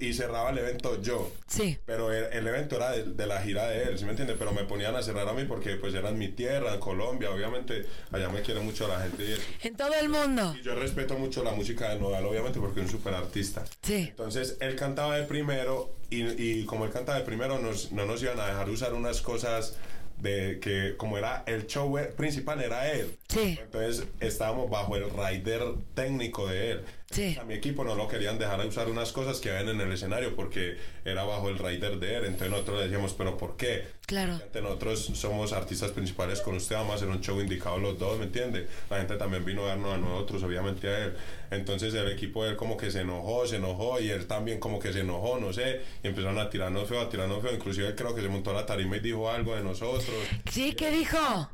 [0.00, 1.30] y cerraba el evento yo.
[1.46, 1.78] Sí.
[1.84, 4.36] Pero el, el evento era de, de la gira de él, ¿sí me entiendes?
[4.38, 7.30] Pero me ponían a cerrar a mí porque pues era en mi tierra, en Colombia,
[7.30, 9.42] obviamente allá me quiere mucho la gente y eso.
[9.62, 10.54] En todo el mundo.
[10.58, 13.64] Y yo respeto mucho la música de Nodal, obviamente, porque es un súper artista.
[13.82, 14.06] Sí.
[14.08, 18.22] Entonces, él cantaba de primero y, y como él cantaba de primero, nos, no nos
[18.22, 19.76] iban a dejar usar unas cosas
[20.18, 23.16] de que como era el show principal era él.
[23.28, 23.58] Sí.
[23.60, 25.62] Entonces, estábamos bajo el rider
[25.94, 26.84] técnico de él.
[27.16, 27.34] Sí.
[27.40, 30.36] A mi equipo no lo querían dejar usar unas cosas que ven en el escenario
[30.36, 32.24] porque era bajo el rider de él.
[32.26, 33.86] Entonces nosotros le decíamos, ¿pero por qué?
[34.04, 34.38] Claro.
[34.62, 38.26] Nosotros somos artistas principales con usted, vamos a hacer un show indicado los dos, ¿me
[38.26, 38.68] entiende?
[38.90, 41.16] La gente también vino a darnos a nosotros, obviamente a él.
[41.50, 44.78] Entonces el equipo de él como que se enojó, se enojó y él también como
[44.78, 47.54] que se enojó, no sé, y empezaron a tirarnos feo, a tirarnos feo.
[47.54, 50.04] Inclusive él creo que se montó a la tarima y dijo algo de nosotros.
[50.52, 51.48] Sí, ¿qué dijo?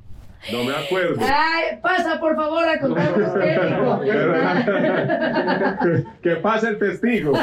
[0.51, 1.21] No me acuerdo.
[1.21, 4.01] Ay, pasa por favor a contarnos qué dijo.
[6.23, 7.33] que pase el testigo.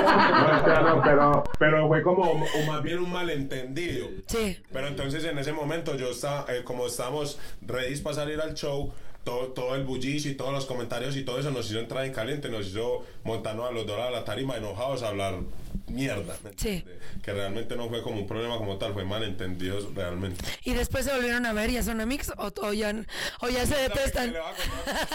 [0.80, 4.08] No, pero, pero fue como o más bien un malentendido.
[4.28, 4.58] Sí.
[4.72, 8.92] Pero entonces en ese momento yo estaba, eh, como estábamos ready para salir al show,
[9.24, 12.14] todo, todo el bullicio y todos los comentarios y todo eso nos hizo entrar en
[12.14, 15.40] caliente, nos hizo montarnos a los dos a la tarima enojados a hablar
[15.88, 16.38] mierda.
[16.44, 17.00] ¿me entiende?
[17.24, 20.44] Que realmente no fue como un problema como tal, fue malentendidos realmente.
[20.64, 21.72] ¿Y después se volvieron a ver?
[21.72, 22.32] ¿Ya son amigos?
[22.38, 22.94] ¿O, o ya,
[23.42, 24.34] o ya se detestan?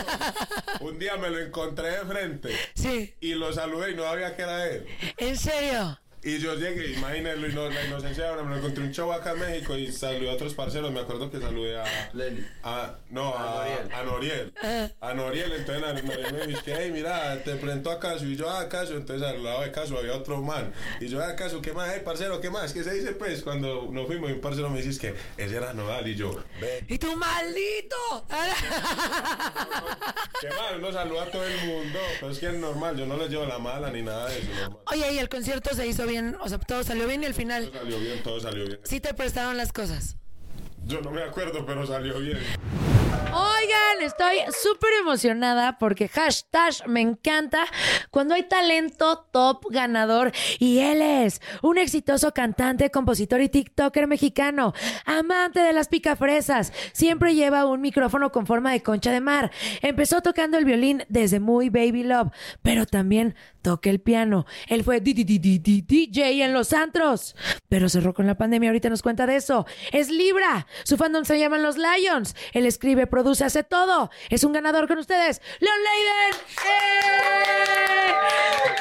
[0.80, 2.50] Un día me lo encontré de frente.
[2.74, 3.14] Sí.
[3.20, 4.86] Y lo saludé y no sabía que era él.
[5.16, 5.98] ¿En serio?
[6.24, 9.40] Y yo llegué, imagínense ino- la inocencia, ahora me lo encontré un show acá en
[9.40, 10.90] México y saludé a otros parceros.
[10.90, 11.84] Me acuerdo que saludé a.
[12.62, 14.52] a no, a, a Noriel.
[15.00, 18.24] A Noriel, entonces a Noriel me dice, hey, mira, te presento a Caso.
[18.24, 18.94] Y yo, ah, Caso.
[18.96, 20.72] Entonces al lado de Caso había otro man.
[21.00, 21.90] Y yo, ah, Caso, ¿qué más?
[21.92, 22.72] Hey, parcero, ¿qué más?
[22.72, 23.42] ¿Qué se dice, pues?
[23.42, 26.08] Cuando nos fuimos, un parcero me dice que ese era Nodal.
[26.08, 26.84] Y yo, ve.
[26.88, 27.96] ¡Y tu maldito!
[30.40, 31.98] Qué mal, uno saluda a todo el mundo.
[32.20, 34.48] Pero es que es normal, yo no les llevo la mala ni nada de eso.
[34.60, 34.78] normal.
[34.92, 36.13] Oye, ¿y el concierto se hizo bien?
[36.40, 38.78] O sea, todo salió bien y al final Todo salió bien, todo salió bien.
[38.84, 40.16] sí te prestaron las cosas.
[40.86, 42.38] Yo no me acuerdo, pero salió bien.
[43.32, 47.64] Oigan, estoy súper emocionada porque hashtag me encanta
[48.10, 54.72] cuando hay talento top ganador y él es un exitoso cantante, compositor y TikToker mexicano,
[55.04, 59.50] amante de las picafresas, siempre lleva un micrófono con forma de concha de mar.
[59.82, 62.28] Empezó tocando el violín desde muy baby love,
[62.62, 63.34] pero también
[63.64, 64.46] toca el piano.
[64.68, 67.34] Él fue DJ en los antros,
[67.68, 68.68] pero cerró con la pandemia.
[68.68, 69.66] Ahorita nos cuenta de eso.
[69.90, 70.66] Es Libra.
[70.84, 72.36] Su fandom se llaman los Lions.
[72.52, 74.10] Él escribe, produce, hace todo.
[74.28, 75.40] Es un ganador con ustedes.
[75.58, 76.40] Leon Leiden.
[76.62, 77.54] ¡Eh!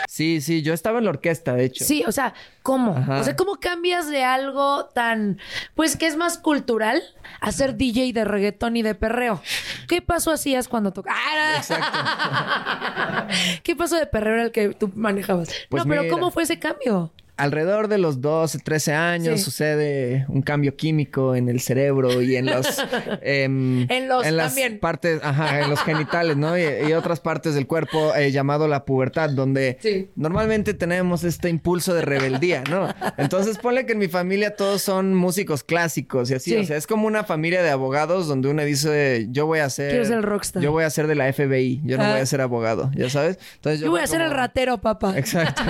[0.10, 1.86] Sí, sí, yo estaba en la orquesta, de hecho.
[1.86, 2.96] Sí, o sea, ¿cómo?
[2.96, 3.22] Ajá.
[3.22, 5.40] O sea, ¿cómo cambias de algo tan,
[5.74, 7.02] pues que es más cultural
[7.40, 9.42] a ser DJ de reggaetón y de perreo?
[9.88, 11.68] ¿Qué paso hacías cuando tocabas?
[13.64, 15.50] ¿Qué paso de perreo era el que tú manejabas?
[15.70, 16.14] Pues no, pero mira.
[16.14, 17.12] ¿cómo fue ese cambio?
[17.36, 19.46] Alrededor de los 12, 13 años Sí.
[19.46, 22.68] sucede un cambio químico en el cerebro y en los...
[23.22, 24.80] em, En los las también.
[24.80, 26.58] partes, ajá, en los genitales, ¿no?
[26.58, 30.10] Y, y otras partes del cuerpo eh, llamado la pubertad, donde Sí.
[30.16, 32.94] normalmente tenemos este impulso de rebeldía, ¿no?
[33.18, 36.58] Entonces ponle que en mi familia todos son músicos clásicos y así, Sí.
[36.58, 39.90] o sea, es como una familia de abogados donde uno dice, yo voy a ser...
[39.90, 40.62] Quiero ser el rockstar.
[40.62, 42.12] Yo voy a ser de la FBI, yo no Ah.
[42.12, 43.40] voy a ser abogado, ¿ya sabes?
[43.56, 45.18] Entonces Yo voy a ser el ratero, papá.
[45.18, 45.64] Exacto.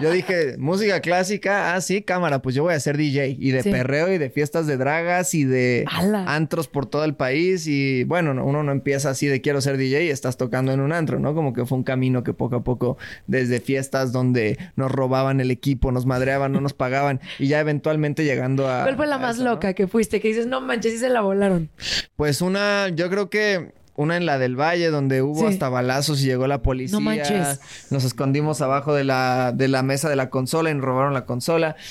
[0.00, 3.36] Yo dije, música clásica, ah, sí, cámara, pues yo voy a ser DJ.
[3.38, 3.70] Y de Sí.
[3.70, 5.84] perreo y de fiestas de dragas y de
[6.26, 7.66] antros por todo el país.
[7.66, 10.80] Y bueno, no- uno no empieza así de quiero ser DJ y estás tocando en
[10.80, 11.34] un antro, ¿no?
[11.34, 15.50] Como que fue un camino que poco a poco, desde fiestas donde nos robaban el
[15.50, 17.20] equipo, nos madreaban, no nos pagaban.
[17.38, 18.82] Y ya eventualmente llegando a...
[18.82, 19.50] ¿Cuál fue la más eso, ¿no?
[19.50, 20.20] loca que fuiste?
[20.20, 21.68] Que dices, no manches, sí se la volaron.
[22.16, 25.46] Pues una, yo creo que una en la del Valle, donde hubo Sí.
[25.46, 26.98] hasta balazos y llegó la policía.
[26.98, 27.60] No manches.
[27.90, 31.24] Nos escondimos abajo de la, de la mesa de la consola y nos robaron la
[31.26, 31.76] consola.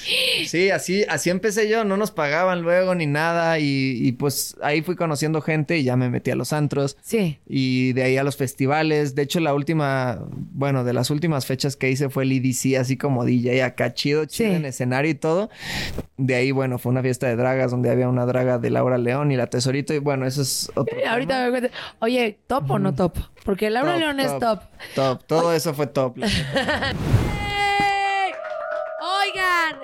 [0.47, 3.60] Sí, así, así empecé yo, no nos pagaban luego ni nada.
[3.60, 6.97] Y, y pues ahí fui conociendo gente y ya me metí a los antros.
[7.01, 7.39] Sí.
[7.47, 9.16] Y de ahí a los festivales.
[9.16, 12.95] De hecho, la última, bueno, de las últimas fechas que hice fue el EDC, así
[12.97, 14.55] como DJ acá, chido, chido Sí.
[14.55, 15.49] en escenario y todo.
[16.18, 19.32] De ahí, bueno, fue una fiesta de dragas donde había una draga de Laura León
[19.32, 19.93] y la Tesorito.
[19.93, 20.97] Y bueno, eso es otro.
[21.07, 21.70] Ahorita me cuenta.
[22.02, 23.18] Oye, ¿top o no top?
[23.43, 24.62] Porque Laura Top, León es top.
[24.95, 25.24] Top.
[25.26, 26.18] Todo eso fue top.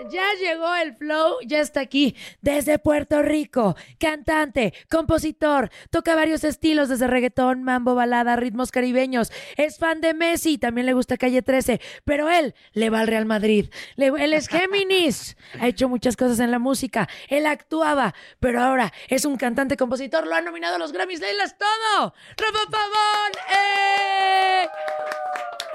[0.09, 6.89] ya llegó el flow, ya está aquí, desde Puerto Rico, cantante, compositor, toca varios estilos
[6.89, 11.79] desde reggaetón, mambo, balada, ritmos caribeños, es fan de Messi, también le gusta Calle 13,
[12.03, 16.39] pero él le va al Real Madrid, Le- él es Géminis, ha hecho muchas cosas
[16.39, 20.79] en la música, él actuaba, pero ahora es un cantante, compositor, lo han nominado a
[20.79, 24.67] los Grammys, él es todo, Rafa Pavón, ¡eh!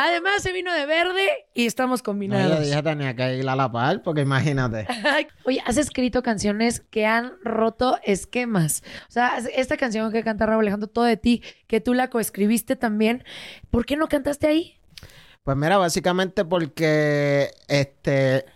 [0.03, 2.57] Además se vino de verde y estamos No, combinados.
[2.59, 4.87] yo dije tenía que ir a la par, porque imagínate.
[5.45, 8.83] Oye, has escrito canciones que han roto esquemas.
[9.11, 12.77] O sea, esta canción que canta Raúl Alejandro, Todo de ti, que tú la coescribiste
[12.77, 13.25] también.
[13.71, 14.79] ¿Por qué no cantaste ahí?
[15.43, 18.47] Pues mira, básicamente porque este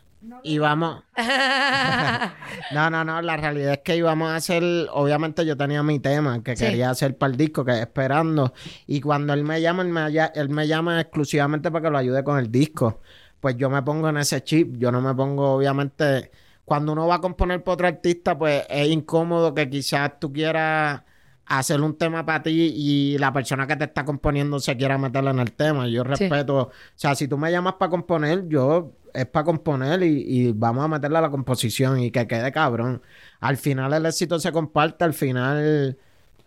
[0.43, 1.03] íbamos.
[2.72, 4.62] No, no, no, la realidad es que íbamos a hacer,
[4.93, 6.64] obviamente yo tenía mi tema que Sí.
[6.64, 8.53] quería hacer para el disco, que es esperando.
[8.87, 12.25] Y cuando él me llama, él me, él me llama exclusivamente para que lo ayude
[12.25, 13.01] con el disco.
[13.41, 16.31] Pues yo me pongo en ese chip, yo no me pongo, obviamente,
[16.64, 21.03] cuando uno va a componer para otro artista, pues es incómodo que quizás tú quieras
[21.47, 25.30] hacer un tema para ti y la persona que te está componiendo se quiera meterla
[25.30, 25.86] en el tema.
[25.88, 26.09] Yo Sí.
[26.09, 30.53] respeto, o sea, si tú me llamas para componer, yo es para componer y, y
[30.53, 33.03] vamos a meterle a la composición y que quede cabrón.
[33.40, 35.99] Al final el éxito se comparte, al final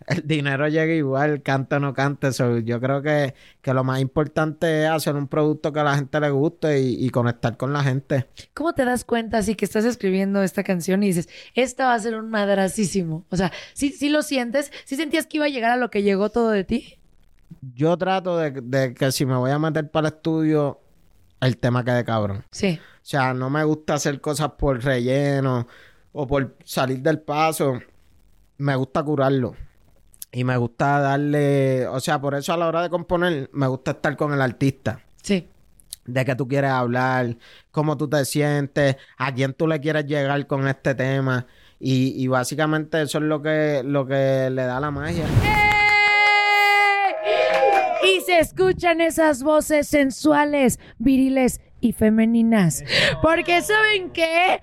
[0.08, 2.32] el dinero llega igual, cante o no cante.
[2.32, 5.96] So, yo creo que, que lo más importante es hacer un producto que a la
[5.96, 8.26] gente le guste y, y conectar con la gente.
[8.54, 11.98] ¿Cómo te das cuenta así que estás escribiendo esta canción y dices, esta va a
[11.98, 13.24] ser un madrasísimo?
[13.30, 14.72] O sea, ¿sí, sí lo sientes?
[14.84, 16.98] ¿Sí sentías que iba a llegar a lo que llegó todo de ti?
[17.74, 20.80] Yo trato de, de que si me voy a meter para el estudio,
[21.40, 22.44] el tema quede cabrón.
[22.50, 22.78] Sí.
[22.82, 25.66] O sea, no me gusta hacer cosas por relleno
[26.12, 27.78] o por salir del paso.
[28.58, 29.54] Me gusta curarlo.
[30.30, 33.92] Y me gusta darle, o sea, por eso a la hora de componer, me gusta
[33.92, 35.00] estar con el artista.
[35.22, 35.48] Sí.
[36.04, 37.36] De qué tú quieres hablar,
[37.70, 41.46] cómo tú te sientes, a quién tú le quieres llegar con este tema.
[41.80, 45.24] Y, y básicamente eso es lo que, lo que le da la magia.
[48.04, 52.84] Y se escuchan esas voces sensuales, viriles y femeninas.
[53.22, 54.60] Porque saben que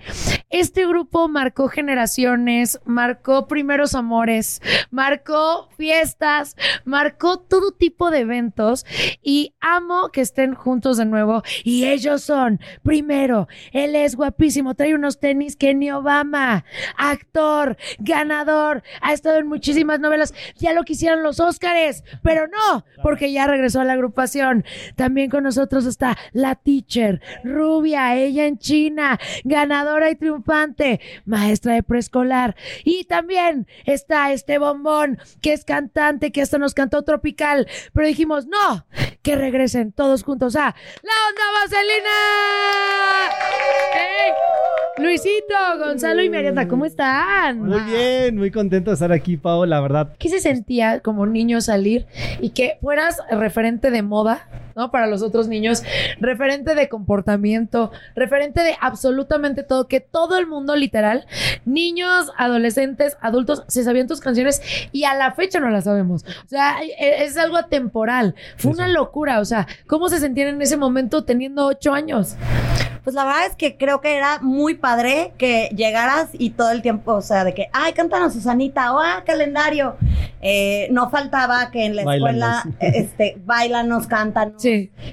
[0.49, 8.85] este grupo marcó generaciones, marcó primeros amores, marcó fiestas, marcó todo tipo de eventos
[9.21, 11.43] y amo que estén juntos de nuevo.
[11.63, 16.65] Y ellos son, primero, él es guapísimo, trae unos tenis Kenny Obama,
[16.97, 23.31] actor, ganador, ha estado en muchísimas novelas, ya lo quisieran los Óscares, pero no, porque
[23.31, 24.65] ya regresó a la agrupación.
[24.95, 27.04] También con nosotros está la teacher,
[27.43, 32.55] rubia, ella en China, ganadora y triunfante, maestra de preescolar.
[32.83, 38.47] Y también está este bombón, que es cantante, que hasta nos cantó Tropical, pero dijimos,
[38.47, 38.85] no,
[39.21, 42.09] que regresen todos juntos a La Onda Vaselina.
[43.95, 44.33] ¡Ey!
[44.97, 47.59] Luisito, Gonzalo y Mariana, ¿cómo están?
[47.59, 50.13] Muy bien, muy contento de estar aquí, Pau, la verdad.
[50.17, 52.05] ¿Qué se sentía como niño salir
[52.39, 54.91] y que fueras referente de moda, ¿no?
[54.91, 55.83] Para los otros niños,
[56.19, 61.25] referente de comportamiento, referente de absolutamente todo, que todo el mundo literal,
[61.65, 64.61] niños, adolescentes, adultos, se sabían tus canciones
[64.91, 66.23] y a la fecha no las sabemos.
[66.45, 68.35] O sea, e- es algo atemporal.
[68.57, 72.35] Fue una locura, o sea, ¿cómo se sentían en ese momento teniendo ocho años?
[73.05, 76.81] Pues la verdad es que creo que era muy padre que llegaras y todo el
[76.81, 79.95] tiempo, o sea, de que, ay, cántanos Susanita, o ah, calendario.
[80.41, 84.63] Eh, no faltaba que en la escuela, este, bailanos, cántanos.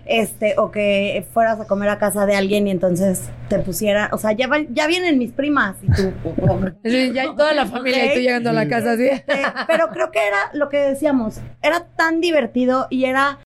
[0.07, 4.17] Este, o que fueras a comer a casa de alguien y entonces te pusieran, o
[4.17, 6.15] sea, ya, ya vienen mis primas y tú.
[7.13, 9.05] ya hay toda la familia y tú llegando a la casa así.
[9.05, 13.39] Este, pero creo que era lo que decíamos, era tan divertido y era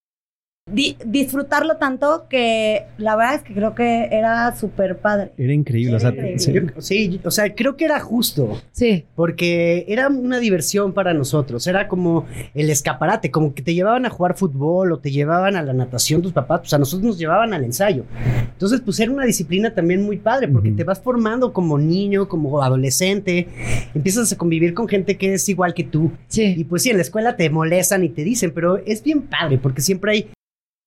[0.70, 5.32] di- disfrutarlo tanto que la verdad es que creo que era súper padre.
[5.38, 6.38] Era increíble, o sea, increíble.
[6.38, 6.52] sí.
[6.52, 8.60] Yo- sí, o sea, creo que era justo.
[8.72, 9.04] Sí.
[9.14, 11.66] Porque era una diversión para nosotros.
[11.66, 15.62] Era como el escaparate, como que te llevaban a jugar fútbol o te llevaban a
[15.62, 16.60] la natación tus papás.
[16.60, 18.04] Pues a nosotros nos llevaban al ensayo.
[18.52, 22.62] Entonces, pues era una disciplina también muy padre porque te vas formando como niño, como
[22.62, 23.46] adolescente.
[23.94, 26.10] Empiezas a convivir con gente que es igual que tú.
[26.34, 29.58] Y pues sí, en la escuela te molestan y te dicen, pero es bien padre
[29.58, 30.30] porque siempre hay.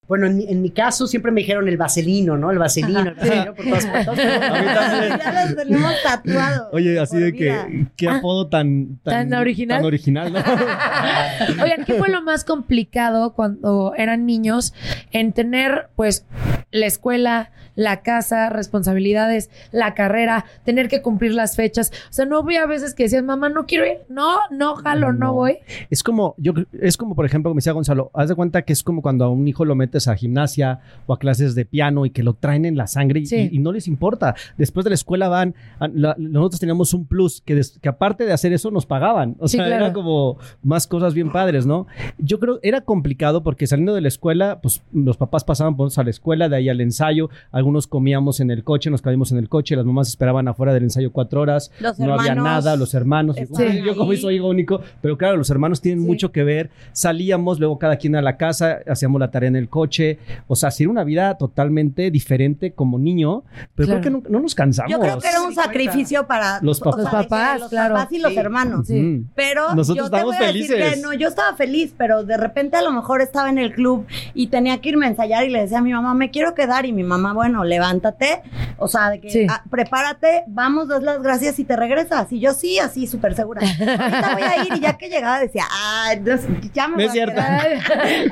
[0.09, 2.49] Bueno, en mi, en mi caso siempre me dijeron el vaselino, ¿no?
[2.49, 4.17] El vaselino, el vaselino por todas partes.
[5.19, 6.67] Ya los tenemos tatuados.
[6.71, 7.67] Oye, así de vida.
[7.67, 9.77] que, qué apodo tan, ¿Tan original?
[9.77, 10.39] Tan original, ¿no?
[11.63, 14.73] Oigan, ¿qué fue lo más complicado cuando eran niños
[15.11, 16.25] en tener, pues,
[16.71, 21.91] la escuela, la casa, responsabilidades, la carrera, tener que cumplir las fechas.
[22.09, 23.97] O sea, no había veces que decías, mamá, no quiero ir.
[24.09, 25.57] No, no, jalo, no, voy.
[25.89, 28.83] Es como, yo, es como, por ejemplo, como decía Gonzalo, haz de cuenta que es
[28.83, 32.09] como cuando a un hijo lo metes a gimnasia o a clases de piano y
[32.11, 33.49] que lo traen en la sangre y, Sí.
[33.51, 34.35] y- y no les importa.
[34.57, 38.25] Después de la escuela van, a- la- nosotros teníamos un plus que, des- que aparte
[38.25, 39.35] de hacer eso nos pagaban.
[39.39, 39.85] O Sí, sea, claro.
[39.85, 41.87] era como más cosas bien padres, ¿no?
[42.17, 45.99] Yo creo era complicado porque saliendo de la escuela, pues los papás pasaban por nosotros
[45.99, 49.37] a la escuela, de ahí al ensayo, algunos comíamos en el coche, nos caímos en
[49.39, 52.93] el coche, las mamás esperaban afuera del ensayo cuatro horas, Los no había nada, los
[52.93, 54.17] hermanos, y, estaban "Ay, yo como ahí".
[54.17, 58.15] soy hijo único, pero claro, los hermanos tienen mucho que ver, salíamos, luego cada quien
[58.15, 61.37] a la casa, hacíamos la tarea en el coche, o sea, sí era una vida
[61.37, 63.43] totalmente diferente como niño,
[63.75, 64.01] pero Claro.
[64.01, 64.91] creo que no, no nos cansamos.
[64.91, 66.99] Yo creo que era un sacrificio para Los papás.
[66.99, 67.95] o sea, Los papás, los claro.
[67.95, 68.37] papás y los Sí.
[68.37, 68.89] hermanos.
[68.89, 69.23] Ujú.
[69.35, 70.95] Pero Nosotros yo te estábamos voy a decir felices.
[70.95, 74.05] que no, yo estaba feliz, pero de repente a lo mejor estaba en el club
[74.33, 76.85] y tenía que irme a ensayar y le decía a mi mamá, me quiero quedar.
[76.85, 78.41] Y mi mamá, bueno, levántate,
[78.77, 79.47] o sea, de que Sí.
[79.49, 82.31] ah, prepárate, vamos, das las gracias y te regresas.
[82.31, 83.61] Y yo sí, así, súper segura.
[83.61, 86.35] Ahorita voy a ir y ya que llegaba decía, ah, no
[86.73, 87.35] ya me No voy es a cierto.
[87.35, 87.67] quedar.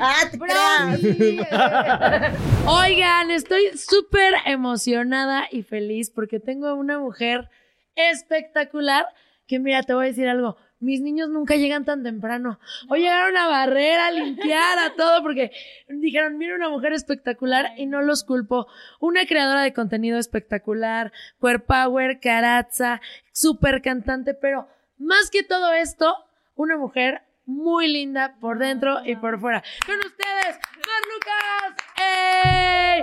[0.00, 0.96] ah.
[2.66, 7.48] Oigan, estoy súper emocionada y feliz porque tengo una mujer
[7.94, 9.06] espectacular
[9.46, 10.56] que mira, te voy a decir algo.
[10.80, 12.60] Mis niños nunca llegan tan temprano.
[12.88, 15.50] Hoy llegaron a barrer, a limpiar, a todo, porque
[15.88, 18.68] dijeron, mira una mujer espectacular y no los culpo.
[19.00, 23.00] Una creadora de contenido espectacular, queer power, carazza,
[23.32, 24.68] súper cantante, pero
[24.98, 26.14] más que todo esto,
[26.54, 29.62] una mujer muy linda por dentro y por fuera.
[29.86, 31.84] Con ustedes, Mar Lucas.
[31.96, 33.02] ¡Ey!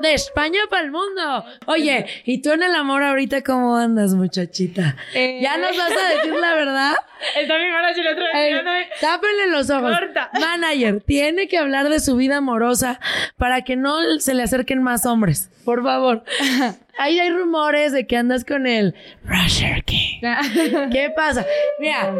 [0.00, 1.44] De España para el mundo.
[1.66, 4.96] Oye, ¿y tú en el amor ahorita cómo andas, muchachita?
[5.14, 6.94] ¿Ya nos vas a decir la verdad?
[7.36, 8.86] Está mi manager otra vez mirándome.
[9.00, 9.92] tápenle los ojos.
[9.98, 10.30] Corta.
[10.40, 12.98] Manager, tiene que hablar de su vida amorosa
[13.36, 15.50] para que no se le acerquen más hombres.
[15.64, 16.24] Por favor.
[16.98, 18.94] Ahí hay rumores de que andas con el
[19.24, 20.20] Rusher King.
[20.92, 21.46] ¿Qué pasa?
[21.78, 22.12] Mira,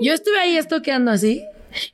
[0.00, 1.42] yo estuve ahí estoqueando así.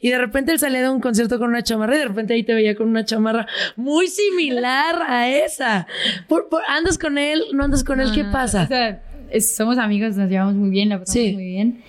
[0.00, 2.42] Y de repente él salía de un concierto con una chamarra y de repente ahí
[2.42, 5.86] te veía con una chamarra muy similar a esa.
[6.28, 7.42] Por- por- ¿Andas con él?
[7.52, 8.10] ¿No andas con él?
[8.14, 8.64] ¿Qué no, pasa?
[8.64, 11.32] O sea, es- somos amigos, nos llevamos muy bien, la pasamos Sí.
[11.34, 11.82] muy bien.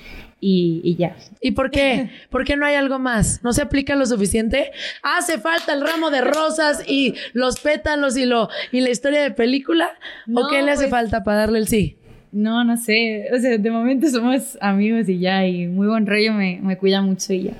[0.45, 1.15] Y, y ya.
[1.39, 2.09] ¿Y por qué?
[2.29, 3.41] ¿Por qué no hay algo más?
[3.43, 4.71] ¿No se aplica lo suficiente?
[5.01, 9.31] Hace falta el ramo de rosas y los pétalos y lo y la historia de
[9.31, 9.89] película.
[10.27, 11.97] ¿O No, qué le hace pues- falta para darle el sí?
[12.33, 13.27] No, no sé.
[13.33, 15.45] O sea, de momento somos amigos y ya.
[15.45, 17.53] Y muy buen rollo, me, me cuida mucho y ya.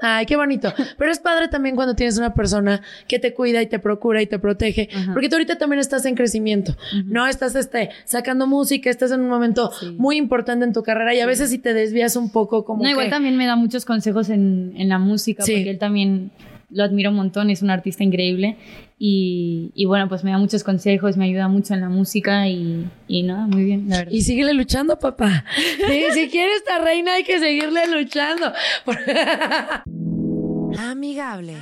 [0.00, 0.72] Ay, qué bonito.
[0.96, 4.26] Pero es padre también cuando tienes una persona que te cuida y te procura y
[4.28, 4.88] te protege.
[5.12, 6.76] Porque tú ahorita también estás en crecimiento.
[7.06, 11.20] No estás este, sacando música, estás en un momento muy importante en tu carrera y
[11.20, 14.28] a veces si te desvías un poco como No, igual también me da muchos consejos
[14.30, 15.54] en, en la música, Sí.
[15.54, 16.30] porque él también
[16.70, 18.56] lo admiro un montón, es un artista increíble.
[18.98, 22.88] Y, y bueno, pues me da muchos consejos, me ayuda mucho en la música y,
[23.06, 24.12] y nada, muy bien, la verdad.
[24.12, 25.44] Y síguele luchando, papá.
[25.56, 28.52] Sí, si quieres esta reina hay que seguirle luchando.
[30.78, 31.54] Amigable.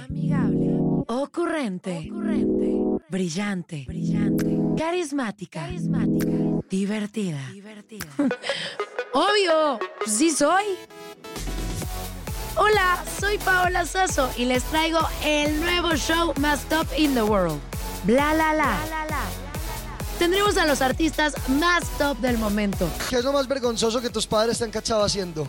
[1.09, 2.09] Ocurrente.
[3.09, 3.85] Brillante.
[4.77, 5.67] Carismática.
[6.69, 7.41] Divertida.
[9.13, 10.65] Obvio, sí soy.
[12.59, 17.61] Hola, soy Paola Sasso y les traigo el nuevo show más top in the world.
[18.05, 18.79] Bla la la.
[20.19, 22.89] Tendremos a los artistas más top del momento.
[23.11, 25.47] ¿Qué es lo más vergonzoso que tus padres te han cachado haciendo?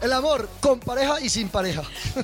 [0.00, 1.82] El amor con pareja y sin pareja.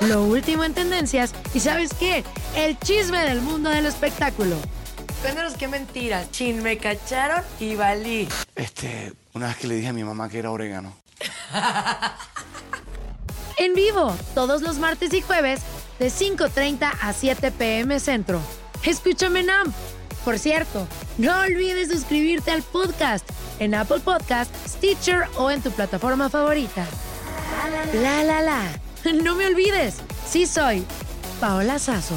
[0.00, 2.24] Lo último en tendencias y ¿sabes qué?
[2.54, 4.56] El chisme del mundo del espectáculo.
[5.22, 6.30] Cuéntanos qué mentiras.
[6.30, 8.28] Chin, me cacharon y valí.
[8.54, 10.94] Este, una vez que le dije a mi mamá que era orégano.
[13.56, 15.60] En vivo, todos los martes y jueves,
[16.00, 18.40] de 5.30 a 7 pm centro.
[18.82, 19.74] Escúchame en AMP.
[20.24, 20.88] Por cierto,
[21.18, 23.28] no olvides suscribirte al podcast
[23.60, 26.84] en Apple Podcast, Stitcher o en tu plataforma favorita.
[27.94, 28.60] La la la.
[29.22, 29.96] No me olvides,
[30.26, 30.84] sí soy
[31.38, 32.16] Paola Sazo.